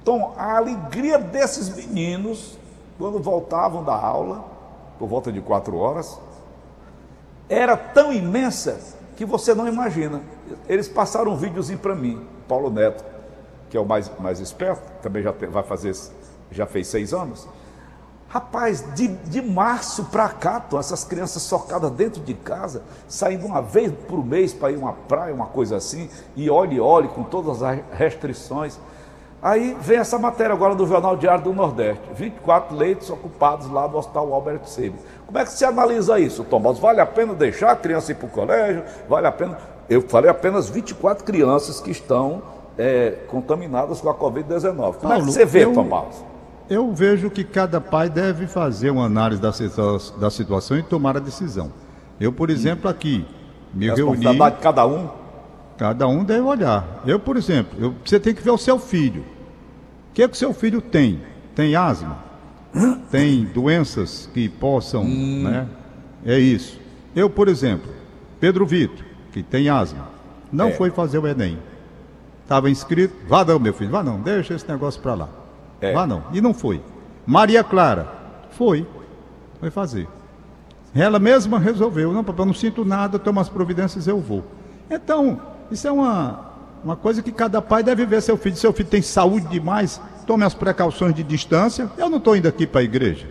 Tom, 0.04 0.34
a 0.36 0.58
alegria 0.58 1.16
desses 1.18 1.74
meninos, 1.74 2.58
quando 2.98 3.18
voltavam 3.20 3.82
da 3.82 3.94
aula, 3.94 4.44
por 4.98 5.08
volta 5.08 5.32
de 5.32 5.40
quatro 5.40 5.78
horas, 5.78 6.20
era 7.52 7.76
tão 7.76 8.12
imensa 8.12 8.78
que 9.14 9.26
você 9.26 9.54
não 9.54 9.68
imagina. 9.68 10.22
Eles 10.66 10.88
passaram 10.88 11.32
um 11.32 11.36
videozinho 11.36 11.78
para 11.78 11.94
mim, 11.94 12.26
Paulo 12.48 12.70
Neto, 12.70 13.04
que 13.68 13.76
é 13.76 13.80
o 13.80 13.84
mais, 13.84 14.10
mais 14.18 14.40
esperto, 14.40 14.82
também 15.02 15.22
já 15.22 15.32
vai 15.50 15.62
fazer, 15.62 15.94
já 16.50 16.66
fez 16.66 16.86
seis 16.86 17.12
anos. 17.12 17.46
Rapaz, 18.26 18.82
de, 18.94 19.08
de 19.08 19.42
março 19.42 20.04
para 20.04 20.30
cá, 20.30 20.58
Tom, 20.60 20.78
essas 20.78 21.04
crianças 21.04 21.42
socadas 21.42 21.90
dentro 21.90 22.22
de 22.22 22.32
casa, 22.32 22.82
saindo 23.06 23.44
uma 23.44 23.60
vez 23.60 23.92
por 24.08 24.24
mês 24.24 24.54
para 24.54 24.72
ir 24.72 24.78
uma 24.78 24.94
praia, 24.94 25.34
uma 25.34 25.46
coisa 25.46 25.76
assim, 25.76 26.08
e 26.34 26.48
olhe, 26.48 26.80
olhe, 26.80 27.08
com 27.08 27.22
todas 27.22 27.62
as 27.62 27.80
restrições. 27.92 28.78
Aí 29.42 29.76
vem 29.80 29.98
essa 29.98 30.18
matéria 30.20 30.52
agora 30.54 30.74
do 30.74 30.86
Jornal 30.86 31.16
Diário 31.16 31.42
do 31.42 31.52
Nordeste: 31.52 32.00
24 32.14 32.76
leitos 32.76 33.10
ocupados 33.10 33.68
lá 33.70 33.88
no 33.88 33.98
Hospital 33.98 34.32
Albert 34.32 34.60
Sabin. 34.66 34.94
Como 35.26 35.36
é 35.38 35.44
que 35.44 35.50
se 35.50 35.64
analisa 35.64 36.18
isso, 36.20 36.44
Tomás? 36.44 36.78
Vale 36.78 37.00
a 37.00 37.06
pena 37.06 37.34
deixar 37.34 37.72
a 37.72 37.76
criança 37.76 38.12
ir 38.12 38.14
para 38.14 38.26
o 38.26 38.30
colégio? 38.30 38.84
Vale 39.08 39.26
a 39.26 39.32
pena. 39.32 39.58
Eu 39.90 40.00
falei 40.02 40.30
apenas 40.30 40.68
24 40.68 41.24
crianças 41.24 41.80
que 41.80 41.90
estão 41.90 42.40
é, 42.78 43.10
contaminadas 43.28 44.00
com 44.00 44.08
a 44.08 44.14
Covid-19. 44.14 44.94
Como 44.94 45.12
é 45.12 45.18
que 45.18 45.24
você 45.26 45.44
vê, 45.44 45.64
eu- 45.64 45.72
Tomás? 45.72 46.24
Eu 46.70 46.92
vejo 46.92 47.28
que 47.28 47.42
cada 47.44 47.80
pai 47.80 48.08
deve 48.08 48.46
fazer 48.46 48.90
uma 48.90 49.04
análise 49.04 49.42
da, 49.42 49.52
situa- 49.52 49.98
da 50.18 50.30
situação 50.30 50.78
e 50.78 50.82
tomar 50.82 51.16
a 51.16 51.20
decisão. 51.20 51.70
Eu, 52.20 52.32
por 52.32 52.48
exemplo, 52.48 52.88
aqui, 52.88 53.26
me 53.74 53.90
reuni, 53.96 54.24
de 54.52 54.58
cada 54.62 54.86
um? 54.86 55.08
Cada 55.76 56.06
um 56.06 56.24
deve 56.24 56.40
olhar. 56.42 57.02
Eu, 57.06 57.18
por 57.18 57.36
exemplo, 57.36 57.76
eu- 57.80 57.94
você 58.04 58.18
tem 58.20 58.34
que 58.34 58.42
ver 58.42 58.50
o 58.50 58.58
seu 58.58 58.78
filho. 58.78 59.22
O 60.10 60.14
que 60.14 60.22
é 60.22 60.28
que 60.28 60.34
o 60.34 60.36
seu 60.38 60.52
filho 60.52 60.80
tem? 60.80 61.20
Tem 61.54 61.74
asma? 61.76 62.18
Tem 63.10 63.44
doenças 63.44 64.28
que 64.32 64.48
possam, 64.48 65.04
né? 65.04 65.66
É 66.24 66.38
isso. 66.38 66.80
Eu, 67.14 67.28
por 67.28 67.48
exemplo, 67.48 67.90
Pedro 68.40 68.64
Vitor, 68.64 69.04
que 69.32 69.42
tem 69.42 69.68
asma, 69.68 70.08
não 70.52 70.68
É. 70.68 70.72
foi 70.72 70.90
fazer 70.90 71.18
o 71.18 71.26
Enem. 71.26 71.58
Estava 72.42 72.70
inscrito, 72.70 73.14
vá 73.28 73.44
não, 73.44 73.58
meu 73.58 73.72
filho, 73.74 73.90
vá 73.90 74.02
não, 74.02 74.20
deixa 74.20 74.54
esse 74.54 74.68
negócio 74.68 75.00
para 75.02 75.14
lá. 75.14 75.28
É. 75.80 75.92
Vá 75.92 76.06
não. 76.06 76.22
E 76.32 76.40
não 76.40 76.54
foi. 76.54 76.80
Maria 77.26 77.62
Clara, 77.62 78.08
foi. 78.50 78.86
Foi 79.60 79.70
fazer. 79.70 80.08
Ela 80.94 81.18
mesma 81.18 81.58
resolveu, 81.58 82.12
não, 82.12 82.22
papai, 82.24 82.42
eu 82.42 82.46
não 82.46 82.54
sinto 82.54 82.84
nada, 82.84 83.18
toma 83.18 83.40
as 83.40 83.48
providências, 83.48 84.06
eu 84.06 84.18
vou. 84.20 84.44
Então, 84.90 85.40
isso 85.72 85.88
é 85.88 85.92
uma, 85.92 86.52
uma 86.84 86.96
coisa 86.96 87.22
que 87.22 87.32
cada 87.32 87.60
pai 87.62 87.82
deve 87.82 88.04
ver 88.06 88.20
seu 88.22 88.36
filho. 88.36 88.56
Seu 88.56 88.72
filho 88.72 88.88
tem 88.88 89.02
saúde 89.02 89.46
demais, 89.48 90.00
tome 90.26 90.44
as 90.44 90.54
precauções 90.54 91.14
de 91.14 91.22
distância. 91.22 91.90
Eu 91.96 92.08
não 92.08 92.18
estou 92.18 92.36
indo 92.36 92.48
aqui 92.48 92.66
para 92.66 92.80
a 92.80 92.84
igreja, 92.84 93.26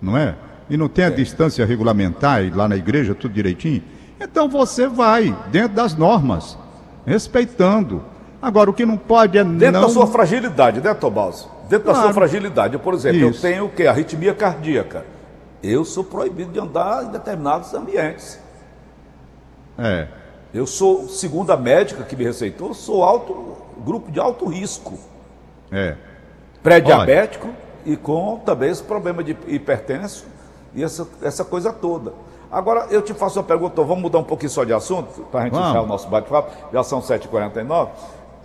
não 0.00 0.16
é? 0.16 0.34
E 0.68 0.76
não 0.76 0.88
tem 0.88 1.04
a 1.04 1.10
distância 1.10 1.64
regulamentar 1.64 2.42
e 2.42 2.50
lá 2.50 2.68
na 2.68 2.76
igreja, 2.76 3.14
tudo 3.14 3.32
direitinho. 3.32 3.82
Então 4.20 4.48
você 4.48 4.86
vai 4.86 5.34
dentro 5.50 5.74
das 5.76 5.94
normas, 5.94 6.58
respeitando. 7.06 8.02
Agora, 8.40 8.70
o 8.70 8.72
que 8.74 8.84
não 8.86 8.96
pode 8.96 9.38
é 9.38 9.44
Dentro 9.44 9.80
não... 9.80 9.82
da 9.82 9.88
sua 9.88 10.06
fragilidade, 10.06 10.80
né, 10.80 10.94
Tomás? 10.94 11.48
Dentro 11.68 11.86
da 11.86 11.92
Claro. 11.92 12.06
sua 12.08 12.14
fragilidade. 12.14 12.78
Por 12.78 12.94
exemplo, 12.94 13.30
Isso. 13.30 13.46
eu 13.46 13.50
tenho 13.50 13.64
o 13.66 13.68
quê? 13.68 13.86
Arritmia 13.86 14.34
cardíaca. 14.34 15.04
Eu 15.62 15.84
sou 15.84 16.04
proibido 16.04 16.52
de 16.52 16.60
andar 16.60 17.04
em 17.04 17.10
determinados 17.10 17.74
ambientes. 17.74 18.38
É. 19.76 20.08
Eu 20.52 20.66
sou, 20.66 21.08
segundo 21.08 21.50
a 21.52 21.56
médica 21.56 22.04
que 22.04 22.16
me 22.16 22.24
receitou, 22.24 22.72
sou 22.72 23.02
alto, 23.02 23.56
grupo 23.84 24.10
de 24.10 24.18
alto 24.18 24.46
risco. 24.46 24.98
É. 25.70 25.96
pré-diabético 26.62 27.48
e 27.84 27.94
com 27.94 28.38
também 28.38 28.70
esse 28.70 28.82
problema 28.82 29.22
de 29.22 29.36
hipertenso 29.46 30.24
e 30.74 30.82
essa, 30.82 31.06
essa 31.22 31.44
coisa 31.44 31.72
toda. 31.72 32.12
Agora, 32.50 32.86
eu 32.90 33.02
te 33.02 33.12
faço 33.12 33.38
uma 33.38 33.44
pergunta, 33.44 33.82
vamos 33.82 34.02
mudar 34.02 34.18
um 34.18 34.24
pouquinho 34.24 34.50
só 34.50 34.64
de 34.64 34.72
assunto, 34.72 35.22
para 35.30 35.40
a 35.40 35.44
gente 35.44 35.54
encerrar 35.54 35.82
o 35.82 35.86
nosso 35.86 36.08
bate-papo, 36.08 36.50
já 36.72 36.82
são 36.82 37.00
7h49. 37.00 37.90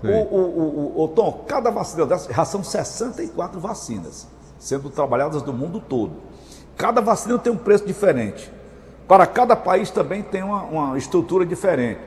O, 0.04 0.08
o, 0.08 0.96
o, 0.98 1.04
o, 1.04 1.08
Tom, 1.08 1.46
cada 1.48 1.72
vacina 1.72 2.06
dessa, 2.06 2.32
já 2.34 2.44
são 2.44 2.62
64 2.62 3.58
vacinas 3.58 4.28
sendo 4.60 4.90
trabalhadas 4.90 5.42
do 5.42 5.54
mundo 5.54 5.80
todo. 5.80 6.14
Cada 6.78 7.02
vacina 7.02 7.38
tem 7.38 7.52
um 7.52 7.58
preço 7.58 7.86
diferente. 7.86 8.52
Para 9.08 9.26
cada 9.26 9.56
país 9.56 9.90
também 9.90 10.22
tem 10.22 10.44
uma, 10.44 10.64
uma 10.64 10.98
estrutura 10.98 11.46
diferente. 11.46 12.00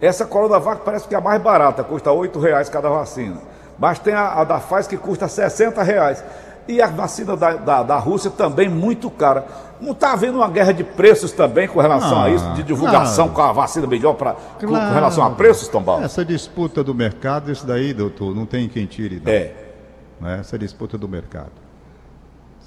Essa 0.00 0.26
Coronavac 0.26 0.82
parece 0.84 1.06
que 1.06 1.14
é 1.14 1.18
a 1.18 1.20
mais 1.20 1.40
barata, 1.40 1.84
custa 1.84 2.10
R$ 2.10 2.28
reais 2.40 2.68
cada 2.68 2.88
vacina. 2.88 3.36
Mas 3.78 3.98
tem 3.98 4.12
a, 4.12 4.40
a 4.40 4.44
da 4.44 4.58
Pfizer 4.58 4.88
que 4.88 4.96
custa 4.96 5.28
60 5.28 5.82
reais. 5.82 6.22
E 6.68 6.80
a 6.80 6.86
vacina 6.86 7.36
da, 7.36 7.54
da, 7.54 7.82
da 7.82 7.96
Rússia 7.98 8.30
também 8.30 8.68
muito 8.68 9.10
cara. 9.10 9.44
Não 9.80 9.92
está 9.92 10.12
havendo 10.12 10.38
uma 10.38 10.48
guerra 10.48 10.72
de 10.72 10.84
preços 10.84 11.32
também 11.32 11.66
com 11.66 11.80
relação 11.80 12.20
ah, 12.20 12.24
a 12.24 12.30
isso, 12.30 12.52
de 12.52 12.62
divulgação 12.62 13.28
claro. 13.28 13.52
com 13.54 13.60
a 13.60 13.62
vacina 13.62 13.86
melhor 13.86 14.14
pra, 14.14 14.32
claro. 14.32 14.58
com, 14.60 14.66
com, 14.66 14.94
relação 14.94 15.24
a 15.24 15.30
preços, 15.30 15.66
Tom 15.66 15.82
Paulo? 15.82 16.04
Essa 16.04 16.24
disputa 16.24 16.84
do 16.84 16.94
mercado, 16.94 17.50
isso 17.50 17.66
daí, 17.66 17.92
doutor, 17.92 18.34
não 18.34 18.46
tem 18.46 18.68
quem 18.68 18.86
tire. 18.86 19.20
Não. 19.24 19.32
É. 19.32 19.52
Né? 20.20 20.38
Essa 20.40 20.56
disputa 20.56 20.96
do 20.96 21.08
mercado. 21.08 21.61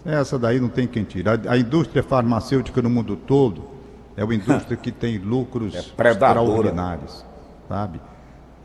Essa 0.06 0.38
daí 0.38 0.60
não 0.60 0.70
tem 0.70 0.86
quem 0.88 1.04
tire. 1.04 1.28
A, 1.28 1.40
a 1.54 1.58
indústria 1.58 2.04
farmacêutica 2.04 2.82
no 2.82 2.90
mundo 2.90 3.16
todo 3.16 3.64
é 4.16 4.24
uma 4.24 4.36
indústria 4.36 4.78
que 4.78 4.92
tem 4.92 5.18
lucros 5.18 5.74
é 5.76 5.80
extraordinários, 5.80 7.26
sabe? 7.68 8.00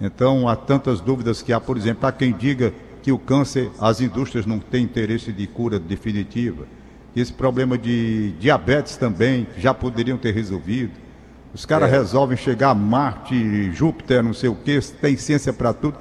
Então, 0.00 0.48
há 0.48 0.56
tantas 0.56 1.00
dúvidas 1.00 1.42
que 1.42 1.52
há, 1.52 1.60
por 1.60 1.76
exemplo, 1.76 2.06
há 2.06 2.12
quem 2.12 2.32
diga 2.32 2.72
que 3.02 3.10
o 3.10 3.18
câncer, 3.18 3.70
as 3.80 4.00
indústrias 4.00 4.46
não 4.46 4.58
têm 4.58 4.84
interesse 4.84 5.32
de 5.32 5.46
cura 5.46 5.78
definitiva. 5.78 6.66
Esse 7.16 7.32
problema 7.32 7.76
de 7.76 8.32
diabetes 8.38 8.96
também 8.96 9.46
já 9.56 9.74
poderiam 9.74 10.16
ter 10.16 10.32
resolvido. 10.32 10.92
Os 11.52 11.66
caras 11.66 11.88
é. 11.88 11.92
resolvem 11.92 12.36
chegar 12.36 12.70
a 12.70 12.74
Marte, 12.74 13.72
Júpiter, 13.72 14.22
não 14.22 14.32
sei 14.32 14.48
o 14.48 14.54
quê, 14.54 14.78
tem 15.00 15.16
ciência 15.16 15.52
para 15.52 15.72
tudo, 15.72 15.98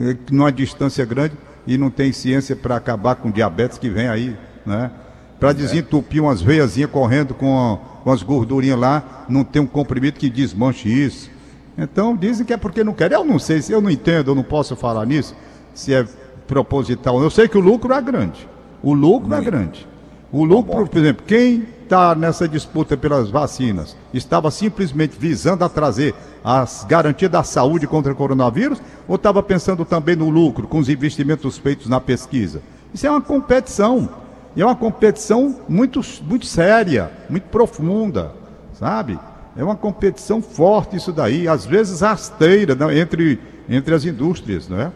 eh, 0.00 0.16
numa 0.30 0.50
distância 0.50 1.04
grande, 1.04 1.34
e 1.66 1.76
não 1.76 1.90
tem 1.90 2.12
ciência 2.12 2.56
para 2.56 2.76
acabar 2.76 3.16
com 3.16 3.30
diabetes 3.30 3.76
que 3.76 3.90
vem 3.90 4.08
aí, 4.08 4.36
né? 4.64 4.90
Para 5.38 5.50
é. 5.50 5.54
desentupir 5.54 6.22
umas 6.22 6.42
veiazinhas 6.42 6.90
correndo 6.90 7.34
com, 7.34 7.78
com 8.04 8.10
as 8.10 8.22
gordurinhas 8.22 8.78
lá, 8.78 9.24
não 9.28 9.42
tem 9.42 9.62
um 9.62 9.66
comprimido 9.66 10.18
que 10.18 10.28
desmanche 10.28 10.88
isso. 10.88 11.30
Então 11.76 12.14
dizem 12.16 12.44
que 12.44 12.52
é 12.52 12.56
porque 12.56 12.84
não 12.84 12.92
querem. 12.92 13.16
Eu 13.16 13.24
não 13.24 13.38
sei, 13.38 13.62
se 13.62 13.72
eu 13.72 13.80
não 13.80 13.90
entendo, 13.90 14.30
eu 14.30 14.34
não 14.34 14.42
posso 14.42 14.76
falar 14.76 15.06
nisso, 15.06 15.34
se 15.74 15.94
é 15.94 16.06
proposital. 16.46 17.22
Eu 17.22 17.30
sei 17.30 17.48
que 17.48 17.56
o 17.56 17.60
lucro 17.60 17.92
é 17.92 18.02
grande. 18.02 18.46
O 18.82 18.92
lucro 18.92 19.34
é 19.34 19.40
grande. 19.40 19.86
O 20.32 20.44
lucro, 20.44 20.86
por 20.86 20.98
exemplo, 20.98 21.24
quem 21.26 21.66
está 21.82 22.14
nessa 22.14 22.46
disputa 22.46 22.96
pelas 22.96 23.30
vacinas 23.30 23.96
estava 24.14 24.50
simplesmente 24.50 25.16
visando 25.18 25.64
a 25.64 25.68
trazer 25.68 26.14
as 26.44 26.84
garantias 26.88 27.30
da 27.30 27.42
saúde 27.42 27.86
contra 27.86 28.12
o 28.12 28.16
coronavírus 28.16 28.80
ou 29.08 29.16
estava 29.16 29.42
pensando 29.42 29.84
também 29.84 30.14
no 30.14 30.30
lucro 30.30 30.68
com 30.68 30.78
os 30.78 30.88
investimentos 30.88 31.58
feitos 31.58 31.88
na 31.88 32.00
pesquisa? 32.00 32.62
Isso 32.94 33.06
é 33.06 33.10
uma 33.10 33.20
competição. 33.20 34.08
E 34.56 34.62
é 34.62 34.64
uma 34.64 34.76
competição 34.76 35.60
muito, 35.68 36.00
muito 36.22 36.46
séria, 36.46 37.10
muito 37.28 37.44
profunda, 37.44 38.32
sabe? 38.72 39.18
É 39.56 39.62
uma 39.62 39.76
competição 39.76 40.42
forte 40.42 40.96
isso 40.96 41.12
daí, 41.12 41.46
às 41.46 41.66
vezes 41.66 42.00
rasteira 42.00 42.74
né, 42.74 42.98
entre, 42.98 43.38
entre 43.68 43.94
as 43.94 44.04
indústrias, 44.04 44.68
não 44.68 44.80
é? 44.80 44.92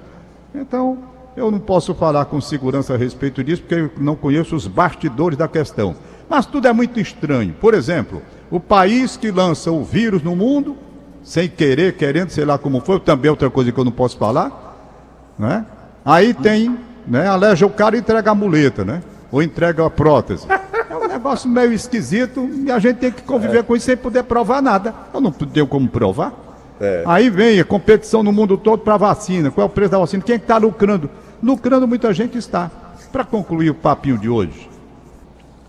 Então, 0.55 0.99
eu 1.37 1.51
não 1.51 1.59
posso 1.59 1.95
falar 1.95 2.25
com 2.27 2.41
segurança 2.41 2.95
a 2.95 2.97
respeito 2.97 3.43
disso, 3.43 3.63
porque 3.63 3.75
eu 3.75 3.91
não 3.99 4.15
conheço 4.15 4.55
os 4.55 4.67
bastidores 4.67 5.37
da 5.37 5.49
questão. 5.49 5.97
Mas 6.29 6.47
tudo 6.47 6.69
é 6.69 6.73
muito 6.73 7.01
estranho. 7.01 7.55
Por 7.61 7.75
exemplo, 7.75 8.23
o 8.51 8.61
país 8.61 9.17
que 9.17 9.31
lança 9.31 9.71
o 9.71 9.83
vírus 9.83 10.23
no 10.23 10.37
mundo, 10.37 10.77
sem 11.23 11.49
querer, 11.49 11.97
querendo, 11.97 12.31
sei 12.31 12.45
lá 12.45 12.57
como 12.57 12.81
foi, 12.81 13.01
também 13.01 13.29
é 13.29 13.31
outra 13.31 13.51
coisa 13.51 13.73
que 13.73 13.79
eu 13.79 13.85
não 13.85 13.93
posso 13.93 14.17
falar, 14.17 15.35
né? 15.39 15.67
Aí 16.05 16.33
tem, 16.35 16.79
né, 17.07 17.27
aleja 17.27 17.67
o 17.67 17.71
cara 17.71 17.97
e 17.97 18.01
entrega 18.01 18.31
a 18.31 18.35
muleta, 18.35 18.85
né? 18.85 19.03
Ou 19.35 19.43
entrega 19.43 19.85
a 19.85 19.91
prótese. 19.91 20.47
É 20.89 20.97
um 20.97 21.09
negócio 21.09 21.51
meio 21.51 21.73
esquisito 21.73 22.49
e 22.65 22.71
a 22.71 22.79
gente 22.79 22.99
tem 22.99 23.11
que 23.11 23.23
conviver 23.23 23.59
é. 23.59 23.63
com 23.65 23.75
isso 23.75 23.87
sem 23.87 23.97
poder 23.97 24.23
provar 24.23 24.63
nada. 24.63 24.95
Eu 25.13 25.21
não 25.21 25.33
tenho 25.33 25.67
como 25.67 25.89
provar. 25.89 26.33
É. 26.81 27.03
Aí 27.05 27.29
vem 27.31 27.59
a 27.59 27.65
competição 27.65 28.23
no 28.23 28.31
mundo 28.31 28.57
todo 28.57 28.83
para 28.83 28.97
vacina. 28.97 29.51
Qual 29.51 29.67
é 29.67 29.67
o 29.67 29.73
preço 29.73 29.91
da 29.91 29.99
vacina? 29.99 30.23
Quem 30.23 30.37
é 30.37 30.39
que 30.39 30.45
está 30.45 30.57
lucrando? 30.57 31.11
Lucrando 31.43 31.89
muita 31.89 32.15
gente 32.15 32.39
está. 32.39 32.71
Para 33.11 33.25
concluir 33.25 33.71
o 33.71 33.75
papinho 33.75 34.17
de 34.17 34.29
hoje, 34.29 34.71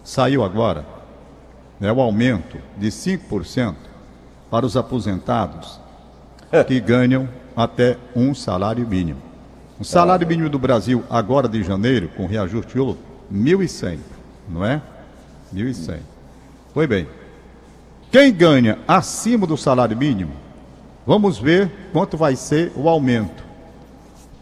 saiu 0.04 0.44
agora 0.44 0.86
né, 1.80 1.92
o 1.92 2.00
aumento 2.00 2.60
de 2.78 2.90
5% 2.90 3.74
para 4.52 4.64
os 4.64 4.78
aposentados 4.78 5.80
é. 6.52 6.64
que 6.64 6.80
ganham 6.80 7.28
até 7.58 7.98
um 8.16 8.36
salário 8.36 8.88
mínimo. 8.88 9.24
O 9.80 9.84
salário 9.84 10.28
mínimo 10.28 10.50
do 10.52 10.60
Brasil, 10.60 11.04
agora 11.10 11.50
de 11.50 11.64
janeiro, 11.64 12.10
com 12.16 12.28
reajuste 12.28 12.78
houve, 12.78 13.15
1.100, 13.32 14.00
não 14.50 14.66
é? 14.66 14.82
1.100. 15.54 16.00
Foi 16.74 16.88
bem. 16.88 17.08
Quem 18.12 18.34
ganha 18.34 18.80
acima 18.88 19.46
do 19.46 19.58
salário 19.58 19.98
mínimo, 19.98 20.34
vamos 21.06 21.38
ver 21.38 21.72
quanto 21.92 22.18
vai 22.18 22.36
ser 22.36 22.72
o 22.76 22.88
aumento 22.88 23.46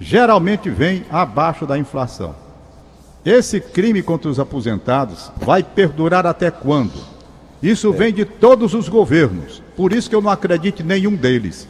geralmente 0.03 0.69
vem 0.69 1.05
abaixo 1.09 1.65
da 1.65 1.77
inflação. 1.77 2.35
Esse 3.25 3.61
crime 3.61 4.03
contra 4.03 4.29
os 4.29 4.39
aposentados 4.39 5.31
vai 5.37 5.63
perdurar 5.63 6.25
até 6.27 6.51
quando? 6.51 6.99
Isso 7.61 7.93
é. 7.93 7.97
vem 7.97 8.13
de 8.13 8.25
todos 8.25 8.73
os 8.73 8.89
governos. 8.89 9.63
Por 9.77 9.93
isso 9.93 10.09
que 10.09 10.15
eu 10.15 10.21
não 10.21 10.29
acredito 10.29 10.81
em 10.81 10.85
nenhum 10.85 11.15
deles. 11.15 11.67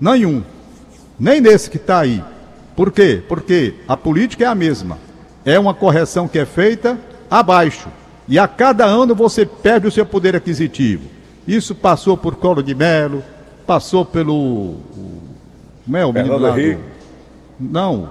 Nenhum. 0.00 0.42
Nem 1.18 1.40
nesse 1.40 1.70
que 1.70 1.76
está 1.76 2.00
aí. 2.00 2.22
Por 2.74 2.90
quê? 2.90 3.22
Porque 3.28 3.74
a 3.86 3.96
política 3.96 4.44
é 4.44 4.46
a 4.48 4.54
mesma. 4.54 4.98
É 5.44 5.58
uma 5.58 5.74
correção 5.74 6.28
que 6.28 6.38
é 6.38 6.44
feita 6.44 6.98
abaixo. 7.30 7.88
E 8.28 8.38
a 8.38 8.46
cada 8.46 8.84
ano 8.84 9.14
você 9.14 9.44
perde 9.44 9.86
o 9.86 9.90
seu 9.90 10.06
poder 10.06 10.36
aquisitivo. 10.36 11.04
Isso 11.46 11.74
passou 11.74 12.16
por 12.16 12.36
Colo 12.36 12.62
de 12.62 12.74
Melo, 12.74 13.24
passou 13.66 14.04
pelo. 14.04 14.76
Como 15.84 15.96
é 15.96 16.04
o 16.04 16.12
menino 16.12 16.38
lá 16.38 16.50
do, 16.50 16.78
não, 17.58 18.10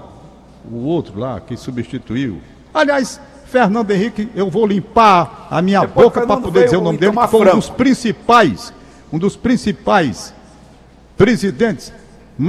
o 0.70 0.84
outro 0.84 1.18
lá 1.18 1.40
que 1.40 1.56
substituiu. 1.56 2.40
Aliás, 2.72 3.20
Fernando 3.46 3.90
Henrique, 3.90 4.28
eu 4.34 4.48
vou 4.48 4.66
limpar 4.66 5.48
a 5.50 5.60
minha 5.60 5.80
Depois 5.80 6.06
boca 6.06 6.26
para 6.26 6.36
poder 6.36 6.64
dizer 6.64 6.76
o 6.76 6.82
nome 6.82 6.98
dele, 6.98 7.16
que 7.16 7.28
foi 7.28 7.50
um 7.50 7.56
dos 7.56 7.70
principais, 7.70 8.72
um 9.12 9.18
dos 9.18 9.36
principais 9.36 10.32
presidentes 11.16 11.92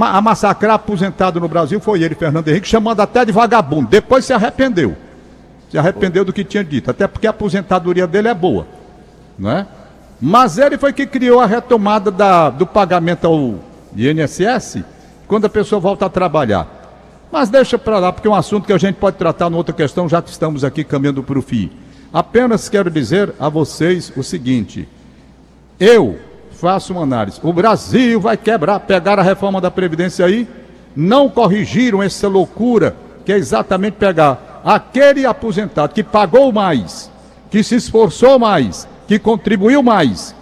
a 0.00 0.20
massacrar 0.20 0.74
aposentado 0.74 1.40
no 1.40 1.48
Brasil 1.48 1.78
foi 1.80 2.02
ele, 2.02 2.14
Fernando 2.14 2.48
Henrique, 2.48 2.68
chamando 2.68 3.00
até 3.00 3.24
de 3.24 3.32
vagabundo. 3.32 3.88
Depois 3.88 4.24
se 4.24 4.32
arrependeu. 4.32 4.96
Se 5.70 5.76
arrependeu 5.76 6.24
do 6.24 6.32
que 6.32 6.44
tinha 6.44 6.64
dito, 6.64 6.90
até 6.90 7.06
porque 7.06 7.26
a 7.26 7.30
aposentadoria 7.30 8.06
dele 8.06 8.28
é 8.28 8.34
boa, 8.34 8.66
não 9.38 9.50
é? 9.50 9.66
Mas 10.20 10.56
ele 10.58 10.78
foi 10.78 10.92
que 10.92 11.06
criou 11.06 11.40
a 11.40 11.46
retomada 11.46 12.10
da, 12.10 12.48
do 12.48 12.66
pagamento 12.66 13.26
ao 13.26 13.58
INSS 13.96 14.84
quando 15.26 15.46
a 15.46 15.48
pessoa 15.48 15.80
volta 15.80 16.06
a 16.06 16.10
trabalhar. 16.10 16.68
Mas 17.32 17.48
deixa 17.48 17.78
para 17.78 17.98
lá, 17.98 18.12
porque 18.12 18.28
é 18.28 18.30
um 18.30 18.34
assunto 18.34 18.66
que 18.66 18.72
a 18.72 18.78
gente 18.78 18.96
pode 18.96 19.16
tratar 19.16 19.48
numa 19.48 19.56
outra 19.56 19.74
questão, 19.74 20.08
já 20.08 20.20
que 20.20 20.30
estamos 20.30 20.62
aqui 20.62 20.84
caminhando 20.84 21.22
para 21.22 21.38
o 21.38 21.42
fim. 21.42 21.70
Apenas 22.12 22.68
quero 22.68 22.90
dizer 22.90 23.34
a 23.40 23.48
vocês 23.48 24.12
o 24.14 24.22
seguinte: 24.22 24.86
eu 25.80 26.18
faço 26.62 26.92
uma 26.92 27.02
análise. 27.02 27.40
O 27.42 27.52
Brasil 27.52 28.20
vai 28.20 28.36
quebrar, 28.36 28.78
pegar 28.78 29.18
a 29.18 29.22
reforma 29.22 29.60
da 29.60 29.68
Previdência 29.68 30.24
aí, 30.24 30.46
não 30.94 31.28
corrigiram 31.28 32.00
essa 32.00 32.28
loucura, 32.28 32.94
que 33.24 33.32
é 33.32 33.36
exatamente 33.36 33.94
pegar 33.94 34.62
aquele 34.64 35.26
aposentado 35.26 35.92
que 35.92 36.04
pagou 36.04 36.52
mais, 36.52 37.10
que 37.50 37.64
se 37.64 37.74
esforçou 37.74 38.38
mais, 38.38 38.86
que 39.08 39.18
contribuiu 39.18 39.82
mais 39.82 40.36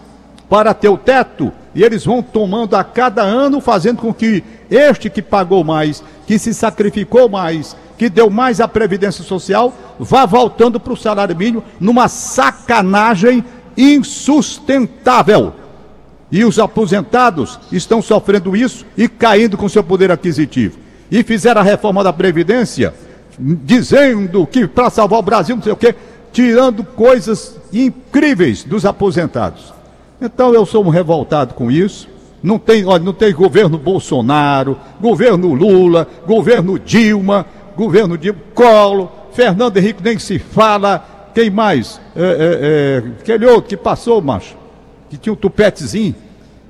para 0.46 0.74
ter 0.74 0.90
o 0.90 0.98
teto, 0.98 1.50
e 1.74 1.82
eles 1.82 2.04
vão 2.04 2.22
tomando 2.22 2.74
a 2.74 2.84
cada 2.84 3.22
ano, 3.22 3.58
fazendo 3.58 4.02
com 4.02 4.12
que 4.12 4.44
este 4.70 5.08
que 5.08 5.22
pagou 5.22 5.64
mais, 5.64 6.04
que 6.26 6.38
se 6.38 6.52
sacrificou 6.52 7.30
mais, 7.30 7.74
que 7.96 8.10
deu 8.10 8.28
mais 8.28 8.60
à 8.60 8.68
Previdência 8.68 9.24
Social, 9.24 9.72
vá 9.98 10.26
voltando 10.26 10.78
para 10.78 10.92
o 10.92 10.96
salário 10.98 11.34
mínimo 11.34 11.64
numa 11.80 12.08
sacanagem 12.08 13.42
insustentável. 13.74 15.54
E 16.30 16.44
os 16.44 16.58
aposentados 16.58 17.58
estão 17.72 18.00
sofrendo 18.00 18.56
isso 18.56 18.86
e 18.96 19.08
caindo 19.08 19.56
com 19.56 19.68
seu 19.68 19.82
poder 19.82 20.10
aquisitivo. 20.10 20.78
E 21.10 21.22
fizeram 21.22 21.60
a 21.60 21.64
reforma 21.64 22.04
da 22.04 22.12
Previdência, 22.12 22.94
dizendo 23.38 24.46
que 24.46 24.66
para 24.66 24.90
salvar 24.90 25.18
o 25.18 25.22
Brasil, 25.22 25.56
não 25.56 25.62
sei 25.62 25.72
o 25.72 25.76
quê, 25.76 25.94
tirando 26.32 26.84
coisas 26.84 27.58
incríveis 27.72 28.62
dos 28.62 28.84
aposentados. 28.84 29.72
Então 30.20 30.54
eu 30.54 30.64
sou 30.64 30.84
um 30.84 30.88
revoltado 30.88 31.54
com 31.54 31.70
isso. 31.70 32.08
Não 32.42 32.58
tem, 32.58 32.86
olha, 32.86 33.02
não 33.02 33.12
tem 33.12 33.34
governo 33.34 33.76
Bolsonaro, 33.76 34.78
governo 35.00 35.52
Lula, 35.52 36.06
governo 36.26 36.78
Dilma, 36.78 37.44
governo 37.76 38.16
de 38.16 38.32
Colo, 38.54 39.10
Fernando 39.32 39.76
Henrique 39.76 40.02
nem 40.02 40.18
se 40.18 40.38
fala, 40.38 41.30
quem 41.34 41.50
mais? 41.50 42.00
É, 42.16 42.22
é, 42.22 42.26
é, 42.26 42.98
aquele 43.20 43.46
outro 43.46 43.68
que 43.68 43.76
passou, 43.76 44.20
macho, 44.20 44.56
que 45.10 45.18
tinha 45.18 45.32
um 45.32 45.36
tupetezinho. 45.36 46.14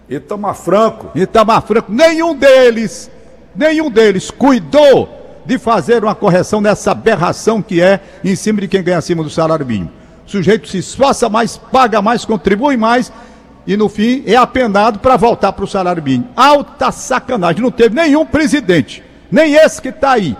Itamar 0.09 0.54
Franco. 0.54 1.11
Itamar 1.14 1.62
Franco, 1.62 1.92
nenhum 1.92 2.35
deles, 2.35 3.11
nenhum 3.54 3.90
deles 3.90 4.30
cuidou 4.30 5.09
de 5.44 5.59
fazer 5.59 6.02
uma 6.02 6.14
correção 6.14 6.61
nessa 6.61 6.90
aberração 6.92 7.62
que 7.62 7.80
é 7.80 8.00
em 8.25 8.35
cima 8.35 8.62
de 8.62 8.68
quem 8.68 8.82
ganha 8.82 8.99
acima 8.99 9.23
do 9.23 9.30
salário 9.30 9.64
mínimo. 9.64 9.92
O 10.26 10.30
sujeito 10.30 10.68
se 10.68 10.78
esforça 10.78 11.28
mais, 11.28 11.56
paga 11.56 12.00
mais, 12.00 12.25
contribui 12.25 12.76
mais 12.76 13.12
e 13.66 13.76
no 13.76 13.88
fim 13.88 14.23
é 14.26 14.37
apenado 14.37 14.99
para 14.99 15.16
voltar 15.16 15.52
para 15.52 15.64
o 15.64 15.68
salário 15.68 16.02
mínimo. 16.02 16.28
Alta 16.35 16.90
sacanagem, 16.90 17.62
não 17.62 17.70
teve 17.70 17.94
nenhum 17.94 18.25
presidente, 18.25 19.04
nem 19.30 19.54
esse 19.54 19.82
que 19.82 19.90
está 19.90 20.12
aí, 20.12 20.37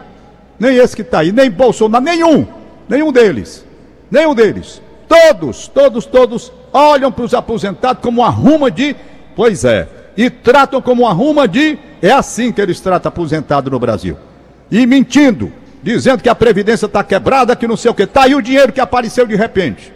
nem 0.59 0.77
esse 0.77 0.97
que 0.97 1.03
está 1.03 1.21
aí, 1.21 1.33
nem 1.33 1.51
Bolsonaro, 1.51 2.05
nenhum, 2.05 2.47
nenhum 2.89 3.13
deles, 3.13 3.65
nenhum 4.11 4.35
deles. 4.35 4.81
Todos, 5.09 5.69
todos, 5.69 6.07
todos 6.07 6.53
olham 6.73 7.11
para 7.11 7.25
os 7.25 7.35
aposentados 7.35 8.03
como 8.03 8.23
uma 8.23 8.31
ruma 8.31 8.71
de, 8.71 8.95
pois 9.35 9.65
é, 9.65 9.89
e 10.17 10.29
tratam 10.29 10.81
como 10.83 11.03
uma 11.03 11.13
ruma 11.13 11.47
de, 11.47 11.79
é 12.03 12.11
assim 12.11 12.53
que 12.53 12.61
eles 12.61 12.81
tratam 12.81 13.09
aposentado 13.09 13.71
no 13.71 13.79
Brasil. 13.79 14.17
E 14.71 14.87
mentindo, 14.87 15.53
dizendo 15.83 16.23
que 16.23 16.29
a 16.29 16.35
Previdência 16.35 16.87
está 16.87 17.03
quebrada, 17.03 17.57
que 17.57 17.67
não 17.67 17.77
sei 17.77 17.91
o 17.91 17.95
que. 17.95 18.05
Está 18.05 18.25
aí 18.25 18.35
o 18.35 18.43
dinheiro 18.43 18.73
que 18.73 18.81
apareceu 18.81 19.27
de 19.27 19.35
repente. 19.35 19.93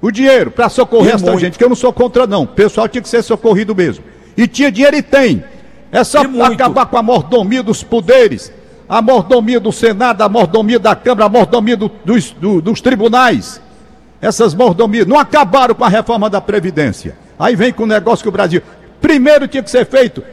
O 0.00 0.10
dinheiro 0.10 0.50
para 0.50 0.68
socorrer 0.68 1.12
e 1.12 1.14
essa 1.14 1.24
muito. 1.24 1.40
gente, 1.40 1.58
que 1.58 1.64
eu 1.64 1.68
não 1.68 1.76
sou 1.76 1.92
contra, 1.92 2.26
não. 2.26 2.42
O 2.42 2.46
pessoal 2.46 2.86
tinha 2.86 3.00
que 3.00 3.08
ser 3.08 3.22
socorrido 3.22 3.74
mesmo. 3.74 4.04
E 4.36 4.46
tinha 4.46 4.70
dinheiro 4.70 4.96
e 4.96 5.02
tem. 5.02 5.42
É 5.90 6.04
só 6.04 6.20
acabar 6.44 6.86
com 6.86 6.98
a 6.98 7.02
mordomia 7.02 7.62
dos 7.62 7.82
poderes, 7.82 8.52
a 8.88 9.00
mordomia 9.00 9.60
do 9.60 9.72
Senado, 9.72 10.22
a 10.22 10.28
mordomia 10.28 10.78
da 10.78 10.94
Câmara, 10.94 11.26
a 11.26 11.28
mordomia 11.28 11.76
do, 11.76 11.90
dos, 12.04 12.32
do, 12.32 12.60
dos 12.60 12.80
tribunais. 12.80 13.60
Essas 14.24 14.54
mordomias 14.54 15.06
não 15.06 15.18
acabaram 15.18 15.74
com 15.74 15.84
a 15.84 15.88
reforma 15.88 16.30
da 16.30 16.40
Previdência. 16.40 17.14
Aí 17.38 17.54
vem 17.54 17.70
com 17.70 17.82
o 17.82 17.86
negócio 17.86 18.22
que 18.22 18.28
o 18.30 18.32
Brasil. 18.32 18.62
Primeiro 18.98 19.46
tinha 19.46 19.62
que 19.62 19.70
ser 19.70 19.84
feito 19.84 20.24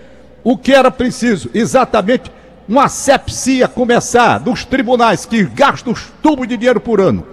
o 0.45 0.57
que 0.57 0.71
era 0.71 0.89
preciso, 0.89 1.49
exatamente 1.53 2.31
uma 2.69 2.87
sepsia 2.87 3.67
começar 3.67 4.37
dos 4.37 4.63
tribunais 4.63 5.25
que 5.25 5.43
gastam 5.43 5.91
os 5.91 6.05
tubos 6.23 6.47
de 6.47 6.55
dinheiro 6.55 6.79
por 6.79 7.01
ano 7.01 7.27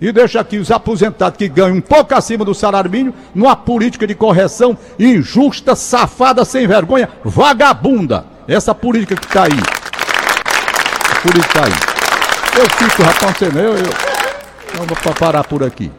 e 0.00 0.10
deixa 0.10 0.40
aqui 0.40 0.58
os 0.58 0.72
aposentados 0.72 1.38
que 1.38 1.46
ganham 1.46 1.76
um 1.76 1.80
pouco 1.80 2.12
acima 2.16 2.44
do 2.44 2.52
salário 2.52 2.90
mínimo 2.90 3.14
numa 3.32 3.54
política 3.54 4.04
de 4.04 4.16
correção 4.16 4.76
injusta, 4.98 5.76
safada, 5.76 6.44
sem 6.44 6.66
vergonha, 6.66 7.08
vagabunda. 7.22 8.24
Essa 8.48 8.74
política 8.74 9.14
que 9.14 9.24
está 9.24 9.44
aí. 9.44 9.60
A 11.12 11.20
política 11.20 11.46
está 11.46 11.64
aí. 11.64 12.60
Eu 12.60 12.70
fico, 12.70 13.02
rapaz, 13.04 13.40
eu, 13.40 13.48
eu, 13.52 14.11
eu 14.74 14.86
vou 14.86 15.14
parar 15.14 15.44
por 15.44 15.62
aqui. 15.62 15.90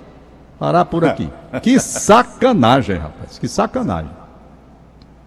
Parar 0.60 0.86
por 0.86 1.06
aqui. 1.06 1.30
Que 1.62 1.80
sacanagem, 1.80 2.98
rapaz. 2.98 3.38
Que 3.38 3.48
sacanagem. 3.48 4.10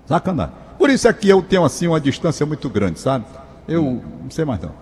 Sacanagem. 0.07 0.55
Por 0.79 0.91
isso 0.91 1.09
aqui 1.09 1.29
eu 1.29 1.43
tenho 1.43 1.65
assim 1.65 1.87
uma 1.87 2.01
distância 2.01 2.45
muito 2.45 2.69
grande, 2.69 2.99
sabe? 2.99 3.25
Eu 3.69 3.83
não 3.83 4.31
sei 4.31 4.45
mais 4.45 4.61
não. 4.61 4.73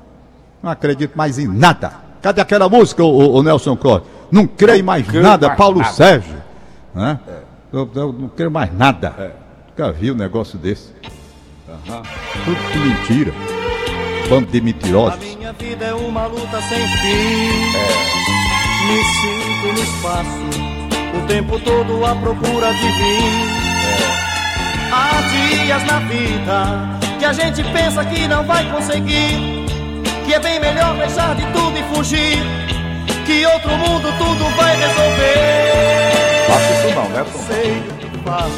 Não 0.62 0.70
acredito 0.70 1.16
mais 1.16 1.38
em 1.38 1.46
nada. 1.46 1.92
Cadê 2.22 2.40
aquela 2.40 2.68
música, 2.68 3.04
o, 3.04 3.34
o 3.34 3.42
Nelson 3.42 3.76
Cross? 3.76 4.02
Não 4.30 4.46
creio 4.46 4.82
mais 4.82 5.06
não 5.12 5.22
nada, 5.22 5.48
mais 5.48 5.58
Paulo 5.58 5.80
nada. 5.80 5.92
Sérgio. 5.92 6.36
Né? 6.94 7.18
É. 7.28 7.38
Eu, 7.72 7.90
eu, 7.94 8.12
não 8.12 8.28
creio 8.28 8.50
mais 8.50 8.72
nada. 8.72 9.14
É. 9.18 9.30
Nunca 9.68 9.92
vi 9.92 10.10
um 10.10 10.14
negócio 10.14 10.58
desse. 10.58 10.90
Uhum. 11.68 12.02
Tudo 12.44 12.72
que 12.72 12.78
mentira. 12.78 13.32
Bando 14.28 14.50
de 14.50 14.60
mentirosos. 14.60 15.18
A 15.22 15.36
minha 15.36 15.52
vida 15.52 15.84
é 15.84 15.94
uma 15.94 16.26
luta 16.26 16.60
sem 16.62 16.78
fim. 16.78 17.76
É. 18.40 18.43
Me 18.86 19.04
sinto 19.04 19.72
no 19.72 19.82
espaço, 19.82 20.28
o 21.16 21.26
tempo 21.26 21.58
todo 21.60 22.04
à 22.04 22.14
procura 22.14 22.72
de 22.72 22.86
mim. 22.86 23.18
É. 23.86 24.92
Há 24.92 25.22
dias 25.30 25.84
na 25.84 25.98
vida 26.00 27.18
que 27.18 27.24
a 27.24 27.32
gente 27.32 27.62
pensa 27.64 28.04
que 28.04 28.28
não 28.28 28.44
vai 28.44 28.70
conseguir, 28.70 29.66
que 30.26 30.34
é 30.34 30.38
bem 30.38 30.60
melhor 30.60 30.96
deixar 30.96 31.34
de 31.34 31.46
tudo 31.52 31.78
e 31.78 31.94
fugir, 31.94 32.38
que 33.24 33.46
outro 33.46 33.70
mundo 33.70 34.08
tudo 34.18 34.44
vai 34.56 34.76
resolver. 34.76 36.46
Faça 36.46 36.72
isso 36.72 36.94
não, 36.94 37.08
né, 37.08 37.24
Tom? 37.32 37.38
Sei, 37.46 37.94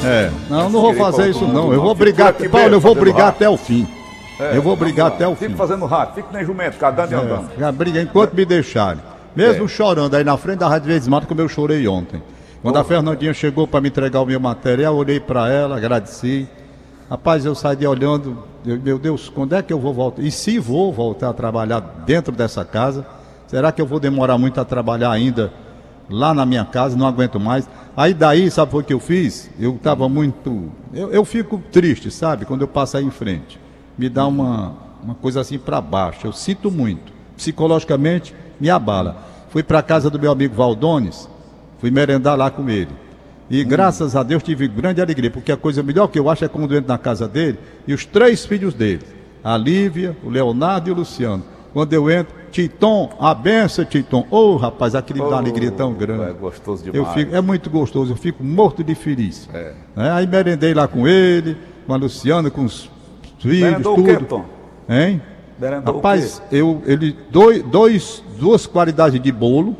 é, 0.05 0.31
não, 0.49 0.71
não 0.71 0.81
vou 0.81 0.95
fazer 0.95 1.31
isso 1.31 1.45
não. 1.47 1.73
Eu 1.73 1.83
vou 1.83 1.95
brigar, 1.95 2.33
Paulo, 2.33 2.75
eu 2.75 2.81
vou 2.81 2.95
brigar 2.95 3.29
até 3.29 3.49
o 3.49 3.57
fim. 3.57 3.87
É, 4.39 4.57
eu 4.57 4.63
vou 4.63 4.77
brigar 4.77 5.09
até 5.09 5.27
o 5.27 5.35
fim. 5.35 5.47
Fique 5.47 5.57
fazendo 5.57 5.87
rádio, 5.87 6.15
fique 6.15 6.29
nem 6.33 6.45
jumento, 6.45 6.79
cadando 6.79 7.13
e 7.13 7.15
é, 7.15 7.19
andando. 7.19 7.51
Já 7.59 7.73
briga 7.73 8.01
enquanto 8.01 8.35
me 8.35 8.45
deixarem. 8.45 9.01
Mesmo 9.37 9.67
é. 9.67 9.69
chorando 9.69 10.15
aí 10.15 10.25
na 10.25 10.37
frente 10.37 10.61
da 10.61 10.69
Rádio 10.69 10.89
Vezes 10.89 11.07
Mata, 11.07 11.27
como 11.27 11.41
eu 11.41 11.49
chorei 11.49 11.87
ontem. 11.87 12.23
Quando 12.63 12.79
a 12.79 12.85
Fernandinha 12.85 13.35
chegou 13.35 13.67
para 13.69 13.81
me 13.81 13.89
entregar 13.89 14.21
o 14.21 14.27
meu 14.27 14.41
material, 14.41 14.97
olhei 14.97 15.21
para 15.21 15.53
ela, 15.53 15.77
agradeci. 15.77 16.49
Rapaz, 17.09 17.45
eu 17.45 17.55
saí 17.55 17.77
de 17.77 17.87
olhando, 17.87 18.43
eu, 18.65 18.81
meu 18.81 18.99
Deus, 18.99 19.29
quando 19.29 19.55
é 19.55 19.63
que 19.63 19.73
eu 19.73 19.79
vou 19.79 19.95
voltar? 19.95 20.23
E 20.23 20.31
se 20.31 20.59
vou 20.59 20.93
voltar 20.93 21.29
a 21.29 21.33
trabalhar 21.33 21.79
dentro 22.05 22.33
dessa 22.33 22.65
casa, 22.65 23.07
será 23.47 23.71
que 23.71 23.81
eu 23.81 23.87
vou 23.87 24.01
demorar 24.01 24.39
muito 24.39 24.61
a 24.61 24.65
trabalhar 24.65 25.13
ainda 25.13 25.53
lá 26.11 26.35
na 26.35 26.45
minha 26.45 26.65
casa? 26.65 26.97
Não 26.97 27.07
aguento 27.07 27.39
mais. 27.39 27.69
Aí 27.97 28.13
daí, 28.13 28.51
sabe 28.51 28.75
o 28.75 28.83
que 28.83 28.93
eu 28.93 28.99
fiz? 28.99 29.51
Eu 29.61 29.77
estava 29.77 30.09
muito. 30.09 30.73
Eu, 30.93 31.13
eu 31.13 31.25
fico 31.25 31.63
triste, 31.71 32.11
sabe? 32.11 32.45
Quando 32.45 32.63
eu 32.63 32.69
passo 32.69 32.97
aí 32.97 33.05
em 33.05 33.11
frente. 33.11 33.61
Me 33.97 34.09
dá 34.09 34.27
uma, 34.27 34.75
uma 35.03 35.15
coisa 35.15 35.41
assim 35.41 35.59
para 35.59 35.81
baixo. 35.81 36.27
Eu 36.27 36.33
sinto 36.33 36.71
muito. 36.71 37.13
Psicologicamente, 37.37 38.35
me 38.61 38.71
abala. 38.71 39.17
Fui 39.51 39.63
para 39.63 39.79
a 39.79 39.83
casa 39.83 40.11
do 40.11 40.19
meu 40.19 40.31
amigo 40.31 40.55
Valdones, 40.55 41.29
fui 41.79 41.91
merendar 41.91 42.37
lá 42.37 42.51
com 42.51 42.69
ele. 42.69 42.91
E 43.49 43.63
graças 43.63 44.17
a 44.17 44.23
Deus 44.23 44.43
tive 44.43 44.67
grande 44.67 45.01
alegria, 45.01 45.31
porque 45.31 45.53
a 45.53 45.57
coisa 45.57 45.83
melhor 45.83 46.09
que 46.09 46.19
eu 46.19 46.29
acho 46.29 46.45
é 46.45 46.49
quando 46.49 46.73
eu 46.73 46.79
entro 46.79 46.89
na 46.89 46.99
casa 46.99 47.29
dele 47.29 47.59
e 47.87 47.95
os 47.95 48.05
três 48.05 48.45
filhos 48.45 48.75
dele, 48.75 49.03
a 49.43 49.57
Lívia, 49.57 50.17
o 50.25 50.29
Leonardo 50.29 50.89
e 50.89 50.93
o 50.93 50.97
Luciano. 50.97 51.45
Quando 51.73 51.93
eu 51.93 52.11
entro, 52.11 52.35
Titon, 52.51 53.15
a 53.21 53.35
benção, 53.35 53.85
Titon. 53.85 54.27
Ô 54.31 54.55
oh, 54.55 54.57
rapaz, 54.57 54.95
aquele 54.95 55.21
oh, 55.21 55.29
dá 55.29 55.37
alegria 55.37 55.71
tão 55.71 55.93
grande. 55.93 56.31
É 56.31 56.33
gostoso 56.33 56.83
demais. 56.83 57.07
Eu 57.07 57.13
fico, 57.13 57.37
é 57.37 57.41
muito 57.41 57.69
gostoso, 57.69 58.13
eu 58.13 58.17
fico 58.17 58.43
morto 58.43 58.83
de 58.83 58.95
feliz. 58.95 59.49
É. 59.53 59.75
É, 59.97 60.11
aí 60.11 60.27
merendei 60.27 60.73
lá 60.73 60.89
com 60.89 61.07
ele, 61.07 61.57
com 61.87 61.93
a 61.93 61.97
Luciana, 61.97 62.51
com 62.51 62.65
os 62.65 62.91
filhos, 63.39 63.61
Merendou 63.61 63.95
tudo. 63.97 64.11
O 64.11 64.17
quê, 64.17 64.25
Tom? 64.25 64.45
Hein? 64.89 65.21
Merendou 65.59 65.97
rapaz, 65.97 66.43
eu, 66.53 66.83
ele, 66.87 67.17
dois, 67.31 67.63
dois, 67.63 68.23
duas 68.39 68.67
qualidades 68.67 69.21
de 69.21 69.33
bolo 69.33 69.77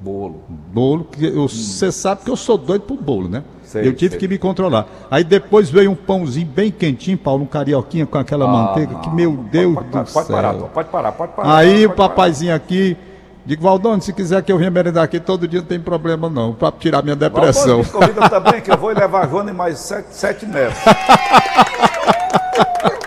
Bolo. 0.00 0.42
Bolo, 0.48 1.04
que 1.10 1.30
você 1.30 1.88
hum. 1.88 1.92
sabe 1.92 2.22
que 2.24 2.30
eu 2.30 2.36
sou 2.36 2.56
doido 2.56 2.82
pro 2.82 2.96
bolo, 2.96 3.28
né? 3.28 3.42
Sei, 3.64 3.86
eu 3.86 3.92
tive 3.92 4.12
sei. 4.12 4.20
que 4.20 4.28
me 4.28 4.38
controlar. 4.38 4.86
Aí 5.10 5.24
depois 5.24 5.68
veio 5.68 5.90
um 5.90 5.94
pãozinho 5.94 6.46
bem 6.46 6.70
quentinho, 6.70 7.18
Paulo, 7.18 7.42
um 7.42 7.46
carioquinha 7.46 8.06
com 8.06 8.16
aquela 8.16 8.44
ah, 8.44 8.48
manteiga, 8.48 8.94
que 9.00 9.10
meu 9.10 9.36
Deus 9.36 9.74
pode, 9.74 9.88
pode, 9.88 10.08
do 10.08 10.12
pode 10.12 10.26
céu. 10.26 10.36
Parar, 10.36 10.54
pode 10.54 10.88
parar, 10.88 11.12
pode 11.12 11.32
parar. 11.32 11.56
Aí 11.56 11.84
o 11.84 11.90
papaizinho 11.90 12.52
parar. 12.52 12.64
aqui, 12.64 12.96
digo, 13.44 13.62
Valdone, 13.62 14.00
se 14.00 14.12
quiser 14.12 14.42
que 14.42 14.52
eu 14.52 14.56
venha 14.56 14.70
merendar 14.70 15.02
aqui 15.02 15.18
todo 15.18 15.48
dia, 15.48 15.60
não 15.60 15.66
tem 15.66 15.80
problema 15.80 16.30
não, 16.30 16.54
para 16.54 16.72
tirar 16.72 17.02
minha 17.02 17.16
depressão. 17.16 17.82
Valdone, 17.82 18.06
me 18.06 18.14
convida 18.14 18.30
também, 18.30 18.60
que 18.60 18.70
eu 18.70 18.78
vou 18.78 18.90
levar 18.90 19.24
a 19.24 19.50
e 19.50 19.52
mais 19.52 19.80
sete, 19.80 20.14
sete 20.14 20.46
netos. 20.46 20.78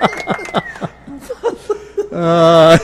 Ah, 2.44 2.80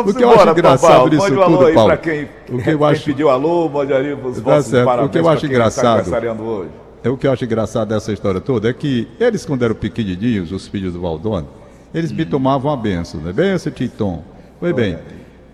o 0.00 0.12
que 0.12 0.22
eu 0.22 0.30
acho 0.30 0.50
engraçado 0.50 1.08
nisso 1.08 1.26
tudo, 1.26 1.66
aí 1.66 1.74
Paulo. 1.74 1.96
Quem, 1.96 2.28
o 2.50 2.62
que 2.62 2.70
eu 2.70 2.84
acho... 2.84 3.04
pediu 3.04 3.30
alô, 3.30 3.68
mande 3.70 3.94
ali 3.94 4.12
os 4.12 4.40
tá 4.40 4.60
certo. 4.60 5.04
O 5.04 5.08
que 5.08 5.18
eu 5.18 5.28
acho 5.28 5.46
engraçado 5.46 6.42
hoje. 6.42 6.70
É 7.02 7.08
o 7.08 7.16
que 7.16 7.26
eu 7.26 7.32
acho 7.32 7.44
engraçado 7.44 7.88
dessa 7.88 8.12
história 8.12 8.40
toda 8.40 8.68
é 8.68 8.72
que 8.72 9.08
eles 9.18 9.44
quando 9.46 9.62
eram 9.62 9.74
pequenininhos, 9.74 10.52
os 10.52 10.66
filhos 10.66 10.92
do 10.92 11.00
Valdone, 11.00 11.46
eles 11.94 12.10
hum. 12.10 12.14
me 12.14 12.24
tomavam 12.26 12.70
a 12.72 12.76
benção, 12.76 13.20
né? 13.20 13.32
Benção, 13.32 13.72
Titon. 13.72 14.22
Foi 14.60 14.72
bem. 14.72 14.98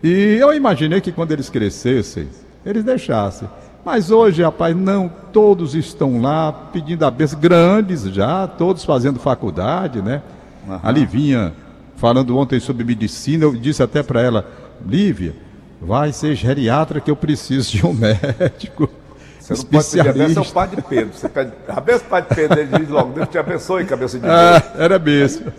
E 0.02 0.36
eu 0.40 0.52
imaginei 0.52 1.00
que 1.00 1.12
quando 1.12 1.32
eles 1.32 1.48
crescessem, 1.48 2.28
eles 2.64 2.82
deixassem. 2.82 3.48
Mas 3.84 4.10
hoje, 4.10 4.42
rapaz, 4.42 4.76
não 4.76 5.10
todos 5.32 5.74
estão 5.74 6.20
lá 6.20 6.52
pedindo 6.52 7.04
a 7.04 7.10
benção, 7.10 7.38
grandes 7.38 8.02
já, 8.02 8.46
todos 8.46 8.84
fazendo 8.84 9.18
faculdade, 9.18 10.02
né? 10.02 10.22
Uhum. 10.68 10.80
Ali 10.82 11.06
vinha 11.06 11.52
falando 12.00 12.36
ontem 12.38 12.58
sobre 12.58 12.82
medicina, 12.82 13.44
eu 13.44 13.52
disse 13.52 13.82
até 13.82 14.02
para 14.02 14.22
ela, 14.22 14.46
Lívia, 14.84 15.34
vai 15.78 16.12
ser 16.12 16.34
geriatra 16.34 16.98
que 16.98 17.10
eu 17.10 17.16
preciso 17.16 17.70
de 17.72 17.86
um 17.86 17.92
médico. 17.94 18.88
Você 19.38 19.54
não 19.54 19.64
pode 19.64 19.86
pedir 19.90 20.08
a 20.08 20.12
benção 20.12 20.42
ao 20.42 20.48
Padre 20.48 20.82
Pedro. 20.88 21.12
Você 21.12 21.28
pede 21.28 21.52
a 21.68 21.80
benção 21.80 22.04
ao 22.04 22.10
Padre 22.10 22.34
Pedro, 22.34 22.58
ele 22.58 22.78
diz 22.78 22.88
logo, 22.88 23.12
Deus 23.12 23.28
te 23.28 23.36
abençoe, 23.36 23.84
cabeça 23.84 24.18
de 24.18 24.26
ah, 24.26 24.62
Era 24.78 24.98
mesmo. 24.98 25.52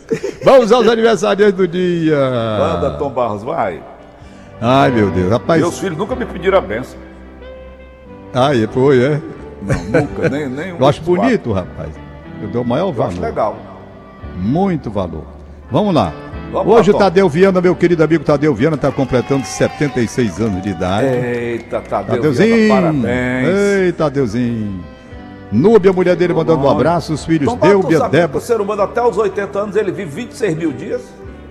Vamos 0.44 0.72
aos 0.72 0.88
aniversariantes 0.88 1.54
do 1.54 1.68
dia. 1.68 2.18
Manda, 2.58 2.92
Tom 2.98 3.12
Barros, 3.12 3.44
vai. 3.44 3.84
Ai, 4.60 4.90
meu 4.92 5.12
Deus, 5.12 5.30
rapaz. 5.30 5.62
Meus 5.62 5.80
filhos 5.80 5.98
nunca 5.98 6.16
me 6.16 6.26
pediram 6.26 6.58
a 6.58 6.62
benção. 6.62 6.98
Ah, 8.34 8.50
foi, 8.72 9.04
é? 9.04 9.22
Não, 9.62 10.02
nunca, 10.02 10.30
nem, 10.30 10.50
nem 10.50 10.74
um. 10.74 10.78
Eu 10.78 10.88
acho 10.88 11.02
bonito, 11.02 11.52
rapaz. 11.52 11.94
Eu 12.42 12.48
dou 12.48 12.64
o 12.64 12.66
maior 12.66 12.92
valor. 12.92 13.12
Eu 13.12 13.14
acho 13.14 13.22
legal. 13.22 13.58
Muito 14.38 14.90
valor. 14.90 15.26
Vamos 15.70 15.94
lá. 15.94 16.12
Vamos 16.52 16.76
Hoje 16.76 16.92
o 16.92 16.98
Tadeu 16.98 17.30
Viana, 17.30 17.62
meu 17.62 17.74
querido 17.74 18.04
amigo 18.04 18.26
Tadeu 18.26 18.54
Viana, 18.54 18.76
está 18.76 18.92
completando 18.92 19.46
76 19.46 20.42
anos 20.42 20.62
de 20.62 20.70
idade. 20.70 21.08
Eita, 21.08 21.80
Tadeu 21.80 22.16
Tadeuzinho. 22.16 22.56
Viana, 22.56 22.82
parabéns. 22.82 23.58
Ei, 23.58 23.92
Tadeuzinho. 23.94 24.84
Núbia, 25.50 25.94
mulher 25.94 26.16
dele, 26.18 26.34
mandando 26.34 26.66
um 26.66 26.70
abraço, 26.70 27.14
os 27.14 27.24
filhos 27.24 27.48
Tom 27.54 27.58
Délbia, 27.58 28.10
Débora. 28.10 28.38
O 28.38 28.42
ser 28.42 28.60
humano 28.60 28.82
até 28.82 29.02
os 29.02 29.18
80 29.18 29.60
anos, 29.60 29.76
ele 29.78 29.94
vive 29.94 30.12
26 30.12 30.58
mil 30.58 30.74
dias. 30.74 31.02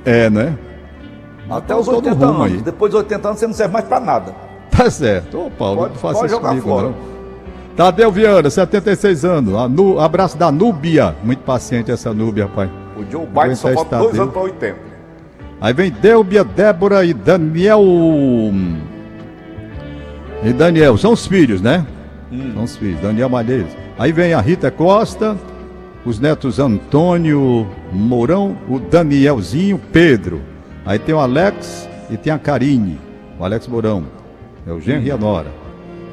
É, 0.05 0.29
né? 0.29 0.57
Até 1.49 1.75
os 1.75 1.89
80 1.89 2.25
anos. 2.25 2.43
Aí. 2.43 2.57
Depois 2.59 2.93
dos 2.93 3.01
80 3.01 3.29
anos, 3.29 3.41
você 3.41 3.47
não 3.47 3.55
serve 3.55 3.73
mais 3.73 3.87
para 3.87 4.01
nada. 4.01 4.35
Tá 4.71 4.91
certo. 4.91 5.47
Ô, 5.47 5.51
Paulo, 5.51 5.79
pode, 5.79 5.95
não 5.95 6.01
faça 6.01 6.27
isso 6.27 6.41
comigo, 6.41 6.69
fora. 6.69 6.89
não. 6.89 6.95
Tadeu 7.75 8.13
Viana, 8.13 8.51
76 8.51 9.25
anos. 9.25 9.71
Nu... 9.71 9.99
Abraço 9.99 10.37
da 10.37 10.53
Núbia. 10.53 11.17
Muito 11.25 11.43
paciente 11.43 11.91
essa 11.91 12.13
Núbia, 12.13 12.45
rapaz. 12.45 12.71
O 12.97 13.11
Joe 13.11 13.27
Biden 13.27 13.55
só 13.55 13.73
falta 13.73 13.99
dois 13.99 14.19
anos 14.19 14.33
para 14.33 14.43
80. 14.43 14.89
Aí 15.61 15.75
vem 15.75 15.90
Délbia, 15.90 16.42
Débora 16.42 17.05
e 17.05 17.12
Daniel. 17.12 17.83
E 20.42 20.53
Daniel, 20.55 20.96
são 20.96 21.12
os 21.12 21.27
filhos, 21.27 21.61
né? 21.61 21.87
Hum. 22.33 22.53
São 22.55 22.64
os 22.64 22.77
filhos, 22.77 23.01
Daniel 23.01 23.29
Malheiros. 23.29 23.73
Aí 23.99 24.11
vem 24.11 24.33
a 24.33 24.40
Rita 24.40 24.70
Costa, 24.70 25.37
os 26.05 26.18
netos 26.18 26.59
Antônio 26.59 27.66
Mourão, 27.92 28.57
o 28.68 28.79
Danielzinho 28.79 29.79
Pedro. 29.92 30.40
Aí 30.87 30.99
tem 30.99 31.14
o 31.14 31.18
Alex 31.18 31.88
e 32.09 32.16
tem 32.16 32.33
a 32.33 32.38
Karine, 32.38 32.99
o 33.38 33.44
Alex 33.44 33.68
Mourão. 33.68 34.05
É 34.66 34.73
o 34.73 34.81
Genro 34.81 35.07
e 35.07 35.11
a 35.11 35.16
Nora. 35.18 35.49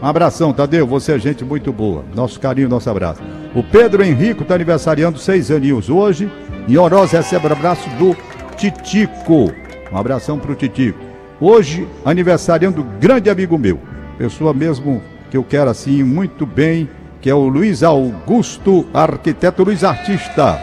Um 0.02 0.06
abração, 0.06 0.54
Tadeu, 0.54 0.86
você 0.86 1.14
é 1.14 1.20
gente 1.20 1.44
muito 1.44 1.72
boa. 1.72 2.04
Nosso 2.14 2.40
carinho, 2.40 2.70
nosso 2.70 2.90
abraço. 2.90 3.22
O 3.56 3.64
Pedro 3.64 4.04
Henrico 4.04 4.44
está 4.44 4.56
aniversariando 4.56 5.18
seis 5.18 5.50
aninhos 5.50 5.90
hoje. 5.90 6.30
E 6.68 6.78
Oroz 6.78 7.12
recebe 7.12 7.48
o 7.48 7.52
abraço 7.52 7.90
do 7.92 8.16
Titico. 8.58 9.54
Um 9.92 9.98
abração 9.98 10.40
para 10.40 10.52
o 10.52 10.56
Titico. 10.56 11.00
Hoje, 11.40 11.88
aniversariando 12.04 12.84
grande 13.00 13.30
amigo 13.30 13.56
meu. 13.56 13.80
Pessoa 14.18 14.52
mesmo 14.52 15.00
que 15.30 15.38
eu 15.38 15.44
quero 15.44 15.70
assim 15.70 16.04
muito 16.04 16.44
bem, 16.44 16.90
que 17.22 17.30
é 17.30 17.36
o 17.36 17.48
Luiz 17.48 17.84
Augusto, 17.84 18.88
arquiteto 18.92 19.64
Luiz 19.64 19.84
Artista. 19.84 20.60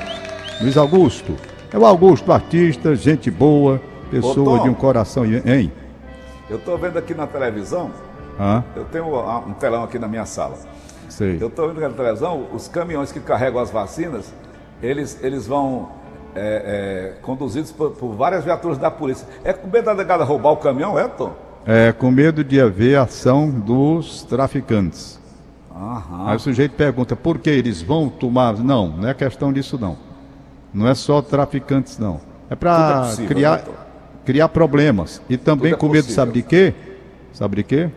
Luiz 0.61 0.77
Augusto. 0.77 1.37
É 1.73 1.79
o 1.79 1.87
Augusto 1.87 2.33
Artista, 2.33 2.97
gente 2.97 3.31
boa, 3.31 3.81
pessoa 4.11 4.59
Ô, 4.59 4.63
de 4.65 4.69
um 4.69 4.75
coração. 4.75 5.25
Hein? 5.25 5.73
Eu 6.51 6.57
estou 6.57 6.77
vendo 6.77 6.99
aqui 6.99 7.15
na 7.15 7.29
televisão, 7.29 7.93
ah? 8.39 8.65
eu 8.75 8.85
tenho 8.87 9.07
um 9.49 9.53
telão 9.53 9.85
aqui 9.85 10.01
na 10.01 10.09
minha 10.09 10.27
sala. 10.27 10.59
Sei. 11.09 11.39
Eu 11.41 11.47
estou 11.47 11.69
vendo 11.69 11.79
aqui 11.79 11.89
na 11.89 11.97
televisão, 11.97 12.49
os 12.53 12.67
caminhões 12.67 13.13
que 13.13 13.21
carregam 13.21 13.61
as 13.61 13.71
vacinas, 13.71 14.33
eles, 14.83 15.19
eles 15.23 15.47
vão 15.47 15.89
é, 16.35 17.15
é, 17.17 17.23
conduzidos 17.23 17.71
por, 17.73 17.93
por, 17.93 18.15
várias 18.15 18.45
viaturas 18.45 18.79
da 18.79 18.91
polícia. 18.91 19.27
É 19.45 19.53
com 19.53 19.69
medo 19.69 19.85
da 19.85 19.93
delegada 19.93 20.25
roubar 20.25 20.53
o 20.53 20.57
caminhão, 20.57 20.99
é, 20.99 21.07
Tom? 21.09 21.33
É, 21.67 21.93
com 21.93 22.11
medo 22.11 22.45
de 22.45 22.61
haver 22.61 22.99
ação 22.99 23.49
dos 23.49 24.23
traficantes. 24.25 25.21
Aham. 25.75 26.29
Aí 26.29 26.37
o 26.37 26.39
sujeito 26.39 26.73
pergunta, 26.73 27.17
por 27.17 27.39
que 27.39 27.51
eles 27.51 27.83
vão 27.83 28.09
tomar? 28.09 28.59
Não, 28.59 28.89
não 28.89 29.09
é 29.09 29.15
questão 29.15 29.53
disso 29.53 29.79
não. 29.81 29.97
Não 30.73 30.89
é 30.89 30.95
só 30.95 31.23
traficantes 31.23 31.99
não. 31.99 32.21
É 32.51 32.55
para 32.55 33.11
é 33.19 33.27
criar, 33.27 33.59
né, 33.59 33.65
criar 34.25 34.49
problemas. 34.49 35.23
E 35.29 35.37
também 35.37 35.73
é 35.73 35.77
com 35.77 35.89
medo, 35.89 36.11
sabe 36.11 36.33
de 36.33 36.43
quê? 36.43 36.75
Sabe 37.33 37.57
de 37.57 37.63
quê? 37.65 37.91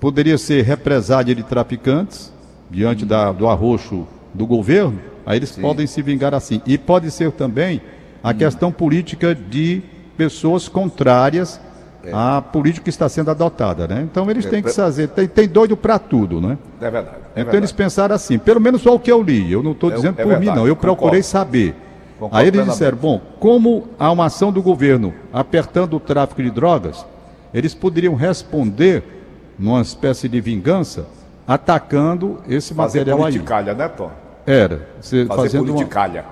Poderia 0.00 0.38
ser 0.38 0.62
represália 0.62 1.34
de 1.34 1.42
traficantes 1.42 2.32
diante 2.70 3.04
hum. 3.04 3.08
da, 3.08 3.32
do 3.32 3.48
arroxo 3.48 4.06
do 4.32 4.46
governo. 4.46 4.98
Aí 5.26 5.38
eles 5.38 5.50
Sim. 5.50 5.62
podem 5.62 5.86
se 5.86 6.02
vingar 6.02 6.34
assim. 6.34 6.60
E 6.66 6.76
pode 6.76 7.10
ser 7.10 7.32
também 7.32 7.80
a 8.22 8.30
hum. 8.30 8.34
questão 8.34 8.72
política 8.72 9.34
de 9.34 9.82
pessoas 10.16 10.68
contrárias 10.68 11.60
é. 12.04 12.10
à 12.12 12.40
política 12.40 12.84
que 12.84 12.90
está 12.90 13.08
sendo 13.08 13.30
adotada, 13.30 13.88
né? 13.88 14.02
Então 14.10 14.30
eles 14.30 14.46
é, 14.46 14.48
têm 14.48 14.62
que 14.62 14.70
fazer, 14.70 15.08
tem, 15.08 15.26
tem 15.26 15.48
doido 15.48 15.76
para 15.76 15.98
tudo, 15.98 16.40
né? 16.40 16.58
É 16.80 16.90
verdade. 16.90 17.16
É 17.16 17.20
então 17.20 17.34
verdade. 17.34 17.56
eles 17.56 17.72
pensaram 17.72 18.14
assim, 18.14 18.38
pelo 18.38 18.60
menos 18.60 18.82
só 18.82 18.94
o 18.94 19.00
que 19.00 19.10
eu 19.10 19.22
li, 19.22 19.50
eu 19.50 19.62
não 19.62 19.72
estou 19.72 19.90
é 19.90 19.94
dizendo 19.94 20.20
é, 20.20 20.22
por 20.22 20.28
verdade, 20.28 20.50
mim 20.50 20.56
não, 20.56 20.66
eu 20.66 20.76
concordo. 20.76 20.96
procurei 20.96 21.22
saber. 21.22 21.74
Concordo 22.18 22.36
Aí 22.36 22.48
eles 22.48 22.64
disseram, 22.66 22.96
bom, 22.96 23.20
como 23.40 23.88
há 23.98 24.10
uma 24.10 24.26
ação 24.26 24.52
do 24.52 24.62
governo 24.62 25.12
apertando 25.32 25.94
o 25.94 26.00
tráfico 26.00 26.42
de 26.42 26.50
drogas, 26.50 27.04
eles 27.52 27.74
poderiam 27.74 28.14
responder 28.14 29.02
numa 29.58 29.80
espécie 29.80 30.28
de 30.28 30.40
vingança 30.40 31.06
atacando 31.46 32.40
esse 32.48 32.74
Fazer 32.74 33.00
material 33.00 33.24
aí. 33.24 33.74
né, 33.74 33.88
Tom? 33.88 34.10
Era. 34.46 34.88
Você 35.00 35.26
Fazer 35.26 35.42
fazendo 35.42 35.72
politicalha. 35.72 36.24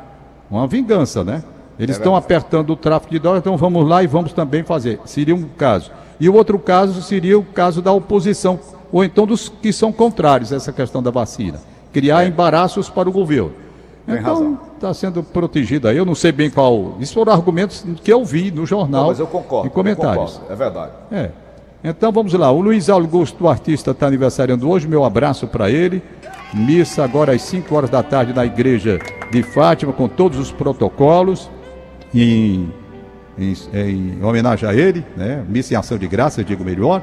Uma, 0.50 0.60
uma 0.60 0.66
vingança, 0.66 1.24
né? 1.24 1.42
Eles 1.78 1.96
estão 1.96 2.14
apertando 2.14 2.70
o 2.70 2.76
tráfico 2.76 3.12
de 3.12 3.18
drogas, 3.18 3.40
então 3.40 3.56
vamos 3.56 3.88
lá 3.88 4.02
e 4.02 4.06
vamos 4.06 4.32
também 4.32 4.62
fazer. 4.62 5.00
Seria 5.04 5.34
um 5.34 5.42
caso. 5.42 5.90
E 6.20 6.28
o 6.28 6.34
outro 6.34 6.58
caso 6.58 7.02
seria 7.02 7.38
o 7.38 7.42
caso 7.42 7.82
da 7.82 7.90
oposição, 7.90 8.60
ou 8.92 9.02
então 9.02 9.26
dos 9.26 9.48
que 9.48 9.72
são 9.72 9.90
contrários 9.90 10.52
a 10.52 10.56
essa 10.56 10.72
questão 10.72 11.02
da 11.02 11.10
vacina. 11.10 11.58
Criar 11.92 12.24
é. 12.24 12.28
embaraços 12.28 12.88
para 12.88 13.08
o 13.08 13.12
governo. 13.12 13.52
Tem 14.06 14.16
então, 14.16 14.58
está 14.74 14.92
sendo 14.92 15.22
protegido 15.22 15.88
aí. 15.88 15.96
Eu 15.96 16.04
não 16.04 16.14
sei 16.14 16.32
bem 16.32 16.50
qual. 16.50 16.96
Isso 16.98 17.14
foram 17.14 17.32
argumentos 17.32 17.84
que 18.02 18.12
eu 18.12 18.24
vi 18.24 18.50
no 18.50 18.66
jornal. 18.66 19.02
Não, 19.02 19.08
mas 19.08 19.20
eu 19.20 19.26
concordo. 19.26 19.68
Em 19.68 19.70
comentários. 19.70 20.32
Concordo, 20.32 20.52
é 20.52 20.56
verdade. 20.56 20.92
É. 21.10 21.30
Então 21.84 22.12
vamos 22.12 22.32
lá. 22.32 22.50
O 22.50 22.60
Luiz 22.60 22.88
Augusto, 22.88 23.44
o 23.44 23.48
artista, 23.48 23.92
está 23.92 24.06
aniversariando 24.06 24.68
hoje. 24.68 24.88
Meu 24.88 25.04
abraço 25.04 25.46
para 25.46 25.70
ele. 25.70 26.02
Missa 26.54 27.02
agora 27.02 27.32
às 27.32 27.42
5 27.42 27.74
horas 27.74 27.90
da 27.90 28.02
tarde 28.02 28.32
na 28.32 28.44
igreja 28.44 28.98
de 29.30 29.42
Fátima, 29.42 29.92
com 29.92 30.06
todos 30.06 30.38
os 30.38 30.52
protocolos, 30.52 31.50
em, 32.14 32.70
em, 33.38 33.54
em 33.74 34.22
homenagem 34.22 34.68
a 34.68 34.74
ele, 34.74 35.04
né? 35.16 35.42
Missa 35.48 35.72
em 35.72 35.76
ação 35.76 35.96
de 35.96 36.06
graça, 36.06 36.44
digo 36.44 36.62
melhor. 36.62 37.02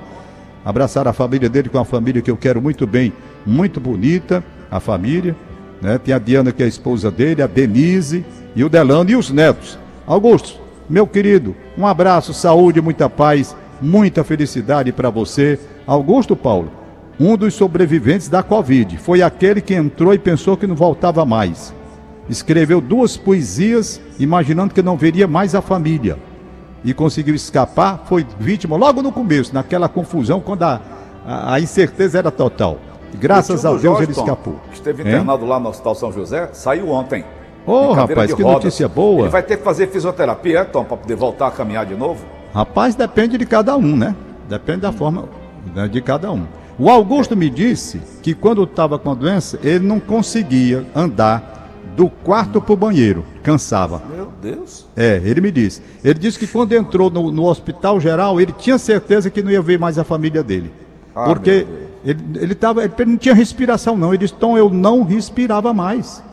Abraçar 0.63 1.07
a 1.07 1.13
família 1.13 1.49
dele 1.49 1.69
com 1.69 1.79
a 1.79 1.85
família 1.85 2.21
que 2.21 2.29
eu 2.29 2.37
quero 2.37 2.61
muito 2.61 2.85
bem, 2.85 3.11
muito 3.45 3.79
bonita, 3.79 4.43
a 4.69 4.79
família. 4.79 5.35
Né? 5.81 5.97
Tem 5.97 6.13
a 6.13 6.19
Diana, 6.19 6.51
que 6.51 6.61
é 6.61 6.65
a 6.65 6.69
esposa 6.69 7.09
dele, 7.09 7.41
a 7.41 7.47
Denise 7.47 8.23
e 8.55 8.63
o 8.63 8.69
Delano 8.69 9.09
e 9.09 9.15
os 9.15 9.31
netos. 9.31 9.79
Augusto, 10.05 10.59
meu 10.89 11.07
querido, 11.07 11.55
um 11.77 11.87
abraço, 11.87 12.33
saúde, 12.33 12.81
muita 12.81 13.09
paz, 13.09 13.55
muita 13.81 14.23
felicidade 14.23 14.91
para 14.91 15.09
você. 15.09 15.57
Augusto 15.87 16.35
Paulo, 16.35 16.71
um 17.19 17.35
dos 17.35 17.53
sobreviventes 17.53 18.29
da 18.29 18.41
Covid. 18.41 18.97
Foi 18.97 19.21
aquele 19.21 19.59
que 19.59 19.73
entrou 19.73 20.13
e 20.13 20.19
pensou 20.19 20.55
que 20.55 20.65
não 20.65 20.75
voltava 20.75 21.25
mais. 21.25 21.73
Escreveu 22.29 22.79
duas 22.79 23.17
poesias, 23.17 23.99
imaginando 24.19 24.73
que 24.73 24.81
não 24.81 24.95
veria 24.95 25.27
mais 25.27 25.53
a 25.53 25.61
família. 25.61 26.17
E 26.83 26.93
conseguiu 26.93 27.35
escapar, 27.35 28.03
foi 28.05 28.25
vítima 28.39 28.77
logo 28.77 29.01
no 29.01 29.11
começo, 29.11 29.53
naquela 29.53 29.89
confusão, 29.89 30.39
quando 30.39 30.63
a, 30.63 30.79
a, 31.25 31.55
a 31.55 31.59
incerteza 31.59 32.19
era 32.19 32.31
total. 32.31 32.77
Graças 33.15 33.65
a 33.65 33.71
Deus 33.71 33.81
Jorge, 33.81 34.03
ele 34.03 34.11
escapou. 34.11 34.55
Esteve 34.71 35.01
internado 35.01 35.43
hein? 35.43 35.49
lá 35.49 35.59
no 35.59 35.69
Hospital 35.69 35.95
São 35.95 36.11
José, 36.11 36.49
saiu 36.53 36.89
ontem. 36.89 37.25
Ô, 37.65 37.71
oh, 37.71 37.93
rapaz, 37.93 38.33
que 38.33 38.41
notícia 38.41 38.87
boa. 38.87 39.21
Ele 39.21 39.29
vai 39.29 39.43
ter 39.43 39.57
que 39.57 39.63
fazer 39.63 39.87
fisioterapia, 39.87 40.59
é, 40.59 40.63
Tom, 40.63 40.85
para 40.85 40.95
poder 40.95 41.15
voltar 41.15 41.47
a 41.47 41.51
caminhar 41.51 41.85
de 41.85 41.95
novo? 41.95 42.23
Rapaz, 42.53 42.95
depende 42.95 43.37
de 43.37 43.45
cada 43.45 43.75
um, 43.75 43.95
né? 43.95 44.15
Depende 44.47 44.81
da 44.81 44.91
forma 44.91 45.25
né, 45.75 45.87
de 45.87 46.01
cada 46.01 46.31
um. 46.31 46.47
O 46.79 46.89
Augusto 46.89 47.35
me 47.35 47.49
disse 47.49 47.99
que 48.23 48.33
quando 48.33 48.63
estava 48.63 48.97
com 48.97 49.11
a 49.11 49.13
doença, 49.13 49.59
ele 49.61 49.85
não 49.85 49.99
conseguia 49.99 50.87
andar 50.95 51.67
do 51.93 52.09
quarto 52.09 52.61
para 52.61 52.73
o 52.73 52.77
banheiro, 52.77 53.25
cansava. 53.43 54.01
Meu 54.09 54.31
Deus. 54.41 54.87
É, 54.95 55.21
ele 55.25 55.41
me 55.41 55.51
disse. 55.51 55.81
Ele 56.01 56.17
disse 56.17 56.39
que 56.39 56.47
quando 56.47 56.71
entrou 56.71 57.09
no, 57.09 57.29
no 57.31 57.43
hospital 57.43 57.99
geral, 57.99 58.39
ele 58.39 58.53
tinha 58.53 58.77
certeza 58.77 59.29
que 59.29 59.43
não 59.43 59.51
ia 59.51 59.61
ver 59.61 59.77
mais 59.77 59.99
a 59.99 60.05
família 60.05 60.41
dele. 60.41 60.71
Ah, 61.13 61.25
porque 61.25 61.67
ele, 62.05 62.23
ele, 62.35 62.55
tava, 62.55 62.85
ele 62.85 62.93
não 63.05 63.17
tinha 63.17 63.35
respiração, 63.35 63.97
não. 63.97 64.09
Ele 64.13 64.19
disse, 64.19 64.33
então 64.37 64.57
eu 64.57 64.69
não 64.69 65.03
respirava 65.03 65.73
mais. 65.73 66.23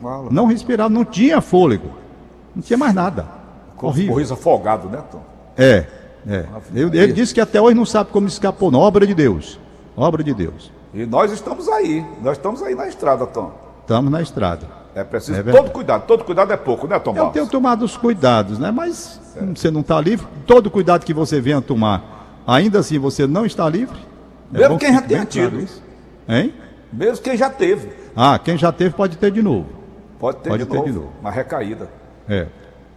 Fala. 0.00 0.28
Não 0.32 0.46
respirava, 0.46 0.90
não 0.90 1.04
tinha 1.04 1.40
fôlego. 1.40 1.90
Não 2.56 2.60
tinha 2.60 2.76
mais 2.76 2.92
nada. 2.92 3.28
Horrível. 3.80 4.14
Sorriso 4.14 4.34
afogado, 4.34 4.88
né, 4.88 5.00
Tom? 5.10 5.22
É, 5.56 5.86
é. 6.26 6.46
Ele, 6.74 6.98
ele 6.98 7.12
disse 7.12 7.32
que 7.32 7.40
até 7.40 7.60
hoje 7.60 7.76
não 7.76 7.86
sabe 7.86 8.10
como 8.10 8.26
escapou, 8.26 8.68
não. 8.68 8.80
Obra 8.80 9.06
de 9.06 9.14
Deus. 9.14 9.60
Obra 9.96 10.22
de 10.22 10.32
Deus. 10.32 10.72
E 10.94 11.06
nós 11.06 11.32
estamos 11.32 11.68
aí, 11.68 12.04
nós 12.22 12.36
estamos 12.36 12.62
aí 12.62 12.74
na 12.74 12.86
estrada, 12.86 13.26
Tom. 13.26 13.52
Estamos 13.80 14.10
na 14.10 14.20
estrada. 14.20 14.66
É 14.94 15.02
preciso 15.02 15.40
é 15.40 15.42
todo 15.42 15.70
cuidado, 15.70 16.06
todo 16.06 16.22
cuidado 16.22 16.52
é 16.52 16.56
pouco, 16.56 16.86
né, 16.86 16.98
Tom? 16.98 17.16
Eu 17.16 17.30
tenho 17.30 17.46
tomado 17.46 17.82
os 17.82 17.96
cuidados, 17.96 18.58
né? 18.58 18.70
Mas 18.70 19.18
é. 19.36 19.40
você 19.40 19.70
não 19.70 19.80
está 19.80 19.98
livre. 20.00 20.26
Todo 20.46 20.70
cuidado 20.70 21.04
que 21.04 21.14
você 21.14 21.40
venha 21.40 21.62
tomar, 21.62 22.42
ainda 22.46 22.80
assim 22.80 22.98
você 22.98 23.26
não 23.26 23.46
está 23.46 23.68
livre. 23.68 23.98
É 24.52 24.58
Mesmo 24.58 24.78
quem 24.78 24.92
já 24.92 25.00
tenha 25.00 25.24
tido. 25.24 25.60
Isso. 25.60 25.82
Hein? 26.28 26.52
Mesmo 26.92 27.24
quem 27.24 27.36
já 27.36 27.48
teve. 27.48 27.90
Ah, 28.14 28.38
quem 28.38 28.58
já 28.58 28.70
teve 28.70 28.94
pode 28.94 29.16
ter 29.16 29.30
de 29.30 29.42
novo. 29.42 29.66
Pode 30.18 30.38
ter, 30.38 30.50
pode 30.50 30.64
de, 30.64 30.68
ter 30.68 30.76
novo, 30.76 30.88
de 30.88 30.94
novo. 30.94 31.12
Uma 31.20 31.30
recaída. 31.30 31.88
É. 32.28 32.46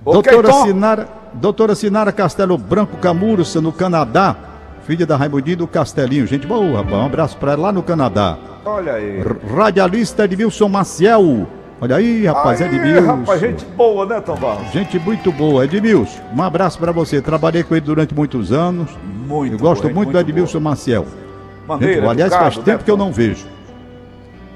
Okay, 0.03 0.34
doutora, 0.34 0.53
Sinara, 0.65 1.10
doutora 1.34 1.75
Sinara 1.75 2.12
Castelo 2.12 2.58
Branco 2.58 2.97
Camurça, 2.97 3.62
no 3.62 3.71
Canadá 3.71 4.54
filha 4.85 5.05
da 5.05 5.15
Raimundinho 5.15 5.57
do 5.57 5.67
Castelinho. 5.67 6.25
Gente 6.27 6.45
boa, 6.47 6.77
rapaz. 6.77 6.93
Um 6.95 7.05
abraço 7.05 7.37
para 7.37 7.53
ela 7.53 7.63
lá 7.63 7.71
no 7.71 7.81
Canadá. 7.83 8.37
Olha 8.63 8.93
aí. 8.93 9.21
Radialista 9.55 10.25
Edmilson 10.25 10.69
Maciel, 10.69 11.47
Olha 11.81 11.97
aí, 11.97 12.25
rapaz, 12.25 12.61
Aí, 12.61 12.67
Edmilson. 12.69 13.05
rapaz, 13.17 13.41
gente 13.41 13.65
boa, 13.65 14.05
né, 14.05 14.21
Tom 14.21 14.35
Barros? 14.37 14.71
Gente 14.71 14.97
muito 14.97 15.29
boa. 15.29 15.65
Edmilson, 15.65 16.21
um 16.33 16.41
abraço 16.41 16.79
pra 16.79 16.93
você. 16.93 17.21
Trabalhei 17.21 17.63
com 17.63 17.75
ele 17.75 17.85
durante 17.85 18.15
muitos 18.15 18.53
anos. 18.53 18.89
Muito 19.27 19.53
Eu 19.55 19.59
gosto 19.59 19.81
boa, 19.81 19.89
hein? 19.91 19.95
muito, 19.95 20.11
do 20.13 20.17
Edmilson 20.19 20.61
Maciel. 20.61 21.01
boa. 21.03 21.13
Gente 21.15 21.67
Maneiro, 21.67 22.01
boa. 22.03 22.13
Aliás, 22.13 22.31
faz 22.33 22.45
educado, 22.53 22.65
tempo 22.65 22.77
né, 22.77 22.83
que 22.85 22.91
eu 22.91 22.97
não 22.97 23.11
vejo. 23.11 23.45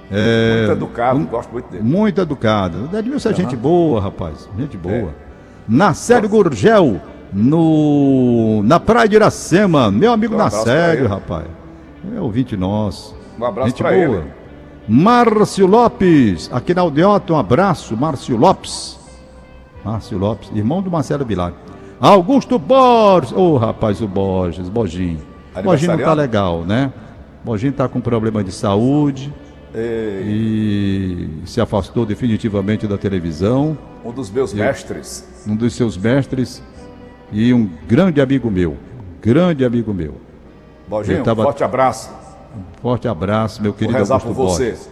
Muito 0.09 0.71
educado, 0.71 1.19
um- 1.19 1.25
gosto 1.25 1.51
muito 1.51 1.69
dele. 1.69 1.83
Muito 1.83 2.21
educado. 2.21 2.89
O 2.91 2.97
Edmilson 2.97 3.29
é 3.29 3.33
gente 3.33 3.55
boa, 3.55 3.99
rapaz. 4.01 4.49
Gente 4.57 4.77
boa. 4.77 4.95
É. 4.95 5.07
Nacélio 5.67 6.29
Gurgel, 6.29 7.01
no, 7.33 8.61
na 8.63 8.79
Praia 8.79 9.07
de 9.07 9.15
Iracema. 9.15 9.91
Meu 9.91 10.11
amigo 10.11 10.35
Um 10.35 10.37
Nacélio, 10.37 11.07
rapaz. 11.07 11.45
É 12.15 12.19
ouvinte 12.19 12.55
nosso. 12.57 13.15
Um 13.39 13.45
abraço 13.45 13.69
gente 13.69 13.81
pra 13.81 13.91
boa. 13.91 14.01
ele. 14.01 14.23
Márcio 14.87 15.67
Lopes, 15.67 16.49
aqui 16.51 16.73
na 16.73 16.81
Aldeota, 16.81 17.33
um 17.33 17.37
abraço. 17.37 17.95
Márcio 17.95 18.35
Lopes. 18.35 18.97
Márcio 19.85 20.17
Lopes, 20.17 20.49
irmão 20.55 20.81
do 20.81 20.89
Marcelo 20.89 21.23
Bilar. 21.23 21.53
Augusto 21.99 22.57
Borges. 22.57 23.31
Ô, 23.33 23.57
rapaz, 23.57 24.01
o 24.01 24.07
Borges, 24.07 24.67
Bojinho. 24.69 25.19
Bojinho 25.63 25.97
não 25.97 26.03
tá 26.03 26.13
legal, 26.13 26.63
né? 26.65 26.91
Bojinho 27.43 27.73
tá 27.73 27.87
com 27.87 27.99
problema 28.01 28.43
de 28.43 28.51
saúde 28.51 29.33
E 29.75 31.29
e 31.43 31.47
se 31.47 31.61
afastou 31.61 32.05
definitivamente 32.05 32.87
da 32.87 32.97
televisão. 32.97 33.77
um 34.03 34.11
dos 34.11 34.29
meus 34.31 34.53
mestres. 34.53 35.27
Um 35.47 35.55
dos 35.55 35.73
seus 35.73 35.97
mestres 35.97 36.63
e 37.31 37.53
um 37.53 37.69
grande 37.87 38.21
amigo 38.21 38.49
meu. 38.49 38.77
Grande 39.21 39.65
amigo 39.65 39.93
meu. 39.93 40.15
Eu 41.07 41.23
tava- 41.23 41.43
forte 41.43 41.63
abraço. 41.63 42.09
Forte 42.81 43.07
abraço, 43.07 43.61
meu 43.61 43.71
Vou 43.71 43.77
querido 43.79 43.97
rezar 43.97 44.15
Augusto 44.15 44.27
por 44.35 44.47
você. 44.49 44.69
Borges. 44.71 44.89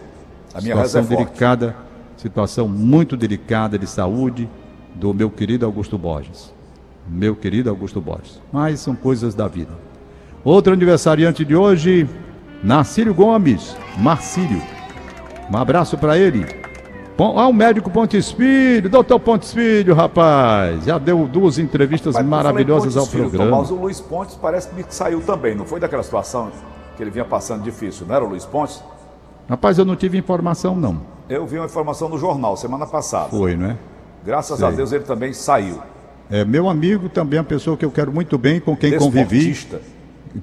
A 0.54 0.60
minha 0.60 0.74
situação 0.76 1.00
é 1.00 1.04
delicada, 1.04 1.76
situação 2.16 2.68
muito 2.68 3.16
delicada 3.16 3.78
de 3.78 3.86
saúde 3.86 4.48
do 4.94 5.12
meu 5.12 5.28
querido 5.30 5.66
Augusto 5.66 5.98
Borges. 5.98 6.52
Meu 7.08 7.34
querido 7.34 7.70
Augusto 7.70 8.00
Borges. 8.00 8.40
Mas 8.52 8.80
são 8.80 8.94
coisas 8.94 9.34
da 9.34 9.48
vida. 9.48 9.72
Outro 10.44 10.72
aniversariante 10.72 11.44
de 11.44 11.56
hoje, 11.56 12.08
Narcílio 12.62 13.14
Gomes, 13.14 13.76
Marcílio. 13.98 14.62
Um 15.52 15.56
abraço 15.56 15.96
para 15.98 16.16
ele. 16.18 16.46
Ah, 17.20 17.48
o 17.48 17.52
médico 17.52 17.90
Pontes 17.90 18.30
Filho, 18.30 18.88
doutor 18.88 19.18
Pontes 19.18 19.52
Filho, 19.52 19.92
rapaz. 19.92 20.84
Já 20.84 20.98
deu 20.98 21.26
duas 21.26 21.58
entrevistas 21.58 22.14
em 22.14 22.22
maravilhosas 22.22 22.96
ao 22.96 23.06
Filho, 23.06 23.28
programa. 23.28 23.58
Mas 23.58 23.70
o 23.72 23.74
Luiz 23.74 24.00
Pontes 24.00 24.36
parece 24.36 24.68
que 24.68 24.94
saiu 24.94 25.20
também. 25.20 25.54
Não 25.54 25.64
foi 25.64 25.80
daquela 25.80 26.02
situação 26.04 26.50
que 26.96 27.02
ele 27.02 27.10
vinha 27.10 27.24
passando 27.24 27.62
difícil, 27.62 28.06
não 28.06 28.14
era 28.14 28.24
o 28.24 28.28
Luiz 28.28 28.44
Pontes? 28.44 28.82
Rapaz, 29.48 29.78
eu 29.78 29.84
não 29.84 29.96
tive 29.96 30.16
informação, 30.16 30.76
não. 30.76 31.00
Eu 31.28 31.44
vi 31.46 31.56
uma 31.58 31.66
informação 31.66 32.08
no 32.08 32.18
jornal 32.18 32.56
semana 32.56 32.86
passada. 32.86 33.30
Foi, 33.30 33.56
não 33.56 33.70
é? 33.70 33.76
Graças 34.24 34.62
a 34.62 34.68
Sei. 34.68 34.76
Deus 34.76 34.92
ele 34.92 35.04
também 35.04 35.32
saiu. 35.32 35.78
É 36.30 36.44
meu 36.44 36.68
amigo, 36.68 37.08
também 37.08 37.38
é 37.38 37.40
uma 37.40 37.46
pessoa 37.46 37.76
que 37.76 37.84
eu 37.84 37.90
quero 37.90 38.12
muito 38.12 38.38
bem, 38.38 38.60
com 38.60 38.76
quem 38.76 38.96
convivi. 38.96 39.56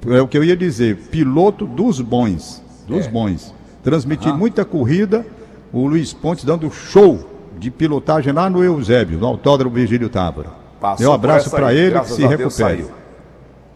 É 0.09 0.21
o 0.21 0.27
que 0.27 0.37
eu 0.37 0.43
ia 0.43 0.57
dizer, 0.57 0.97
piloto 1.09 1.65
dos 1.65 2.01
bons, 2.01 2.61
dos 2.87 3.05
É. 3.05 3.09
bons. 3.09 3.53
Transmiti 3.83 4.31
muita 4.33 4.65
corrida, 4.65 5.25
o 5.75 5.87
Luiz 5.87 6.13
Pontes 6.13 6.45
dando 6.45 6.71
show 6.71 7.19
de 7.57 7.69
pilotagem 7.69 8.31
lá 8.31 8.49
no 8.49 8.63
Eusébio, 8.63 9.19
no 9.19 9.27
Autódromo 9.27 9.75
Virgílio 9.75 10.07
Távora. 10.09 10.49
Meu 10.99 11.09
por 11.09 11.15
abraço 11.15 11.49
para 11.49 11.73
ele, 11.73 11.99
que 11.99 12.07
se 12.07 12.27
Deus 12.27 12.31
recupere. 12.31 12.85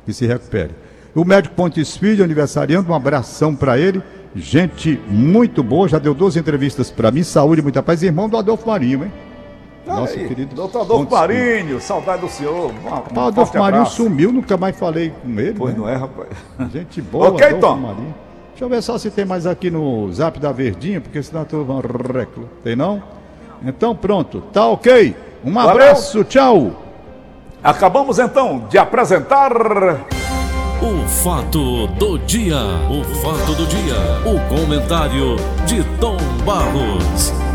Que 0.05 0.13
se 0.13 0.25
recupere. 0.25 0.71
O 1.13 1.25
médico 1.25 1.55
Pontes 1.55 1.97
Filho, 1.97 2.23
aniversariando, 2.23 2.91
um 2.91 2.95
abração 2.95 3.53
para 3.53 3.77
ele. 3.77 4.01
Gente 4.33 4.99
muito 5.09 5.61
boa, 5.61 5.87
já 5.89 5.99
deu 5.99 6.13
duas 6.13 6.37
entrevistas 6.37 6.89
para 6.89 7.11
mim, 7.11 7.23
saúde, 7.23 7.61
muita 7.61 7.83
paz. 7.83 8.01
Irmão 8.01 8.29
do 8.29 8.37
Adolfo 8.37 8.67
Marinho, 8.67 9.03
hein? 9.03 9.11
Nosso 9.85 10.19
Aí, 10.19 10.27
querido 10.27 10.55
Doutor 10.55 10.81
Adolfo 10.81 11.05
Pontes 11.07 11.27
Filho. 11.27 11.55
Marinho, 11.55 11.81
saudade 11.81 12.21
do 12.21 12.29
senhor. 12.29 12.71
Um, 12.71 13.19
um 13.19 13.25
Adolfo 13.25 13.57
Marinho 13.57 13.85
sumiu, 13.87 14.31
nunca 14.31 14.55
mais 14.55 14.77
falei 14.77 15.09
com 15.09 15.37
ele. 15.39 15.55
Pois 15.57 15.73
né? 15.73 15.79
não 15.79 15.89
é, 15.89 15.95
rapaz. 15.95 16.29
Gente 16.71 17.01
boa, 17.01 17.29
Ok, 17.29 17.45
Adolfo 17.45 17.67
Tom. 17.67 17.75
Marinho. 17.77 18.15
Deixa 18.59 18.65
eu 18.65 18.75
ver 18.75 18.83
só 18.83 18.97
se 18.97 19.09
tem 19.09 19.23
mais 19.23 19.47
aqui 19.47 19.71
no 19.71 20.11
zap 20.11 20.37
da 20.37 20.51
Verdinha, 20.51 20.99
porque 20.99 21.23
senão 21.23 21.47
eu 21.49 21.63
vou 21.63 21.79
recla. 21.79 22.43
Tem 22.61 22.75
não? 22.75 23.01
Então 23.65 23.95
pronto, 23.95 24.41
tá 24.51 24.67
ok. 24.67 25.15
Um 25.45 25.53
Valeu. 25.53 25.71
abraço, 25.71 26.25
tchau. 26.25 26.73
Acabamos 27.63 28.19
então 28.19 28.67
de 28.69 28.77
apresentar. 28.77 29.53
O 30.81 31.07
fato 31.07 31.87
do 31.87 32.19
dia, 32.19 32.57
o 32.89 33.01
fato 33.21 33.55
do 33.55 33.65
dia, 33.65 33.95
o 34.25 34.49
comentário 34.49 35.37
de 35.65 35.81
Tom 35.97 36.17
Barros. 36.45 37.48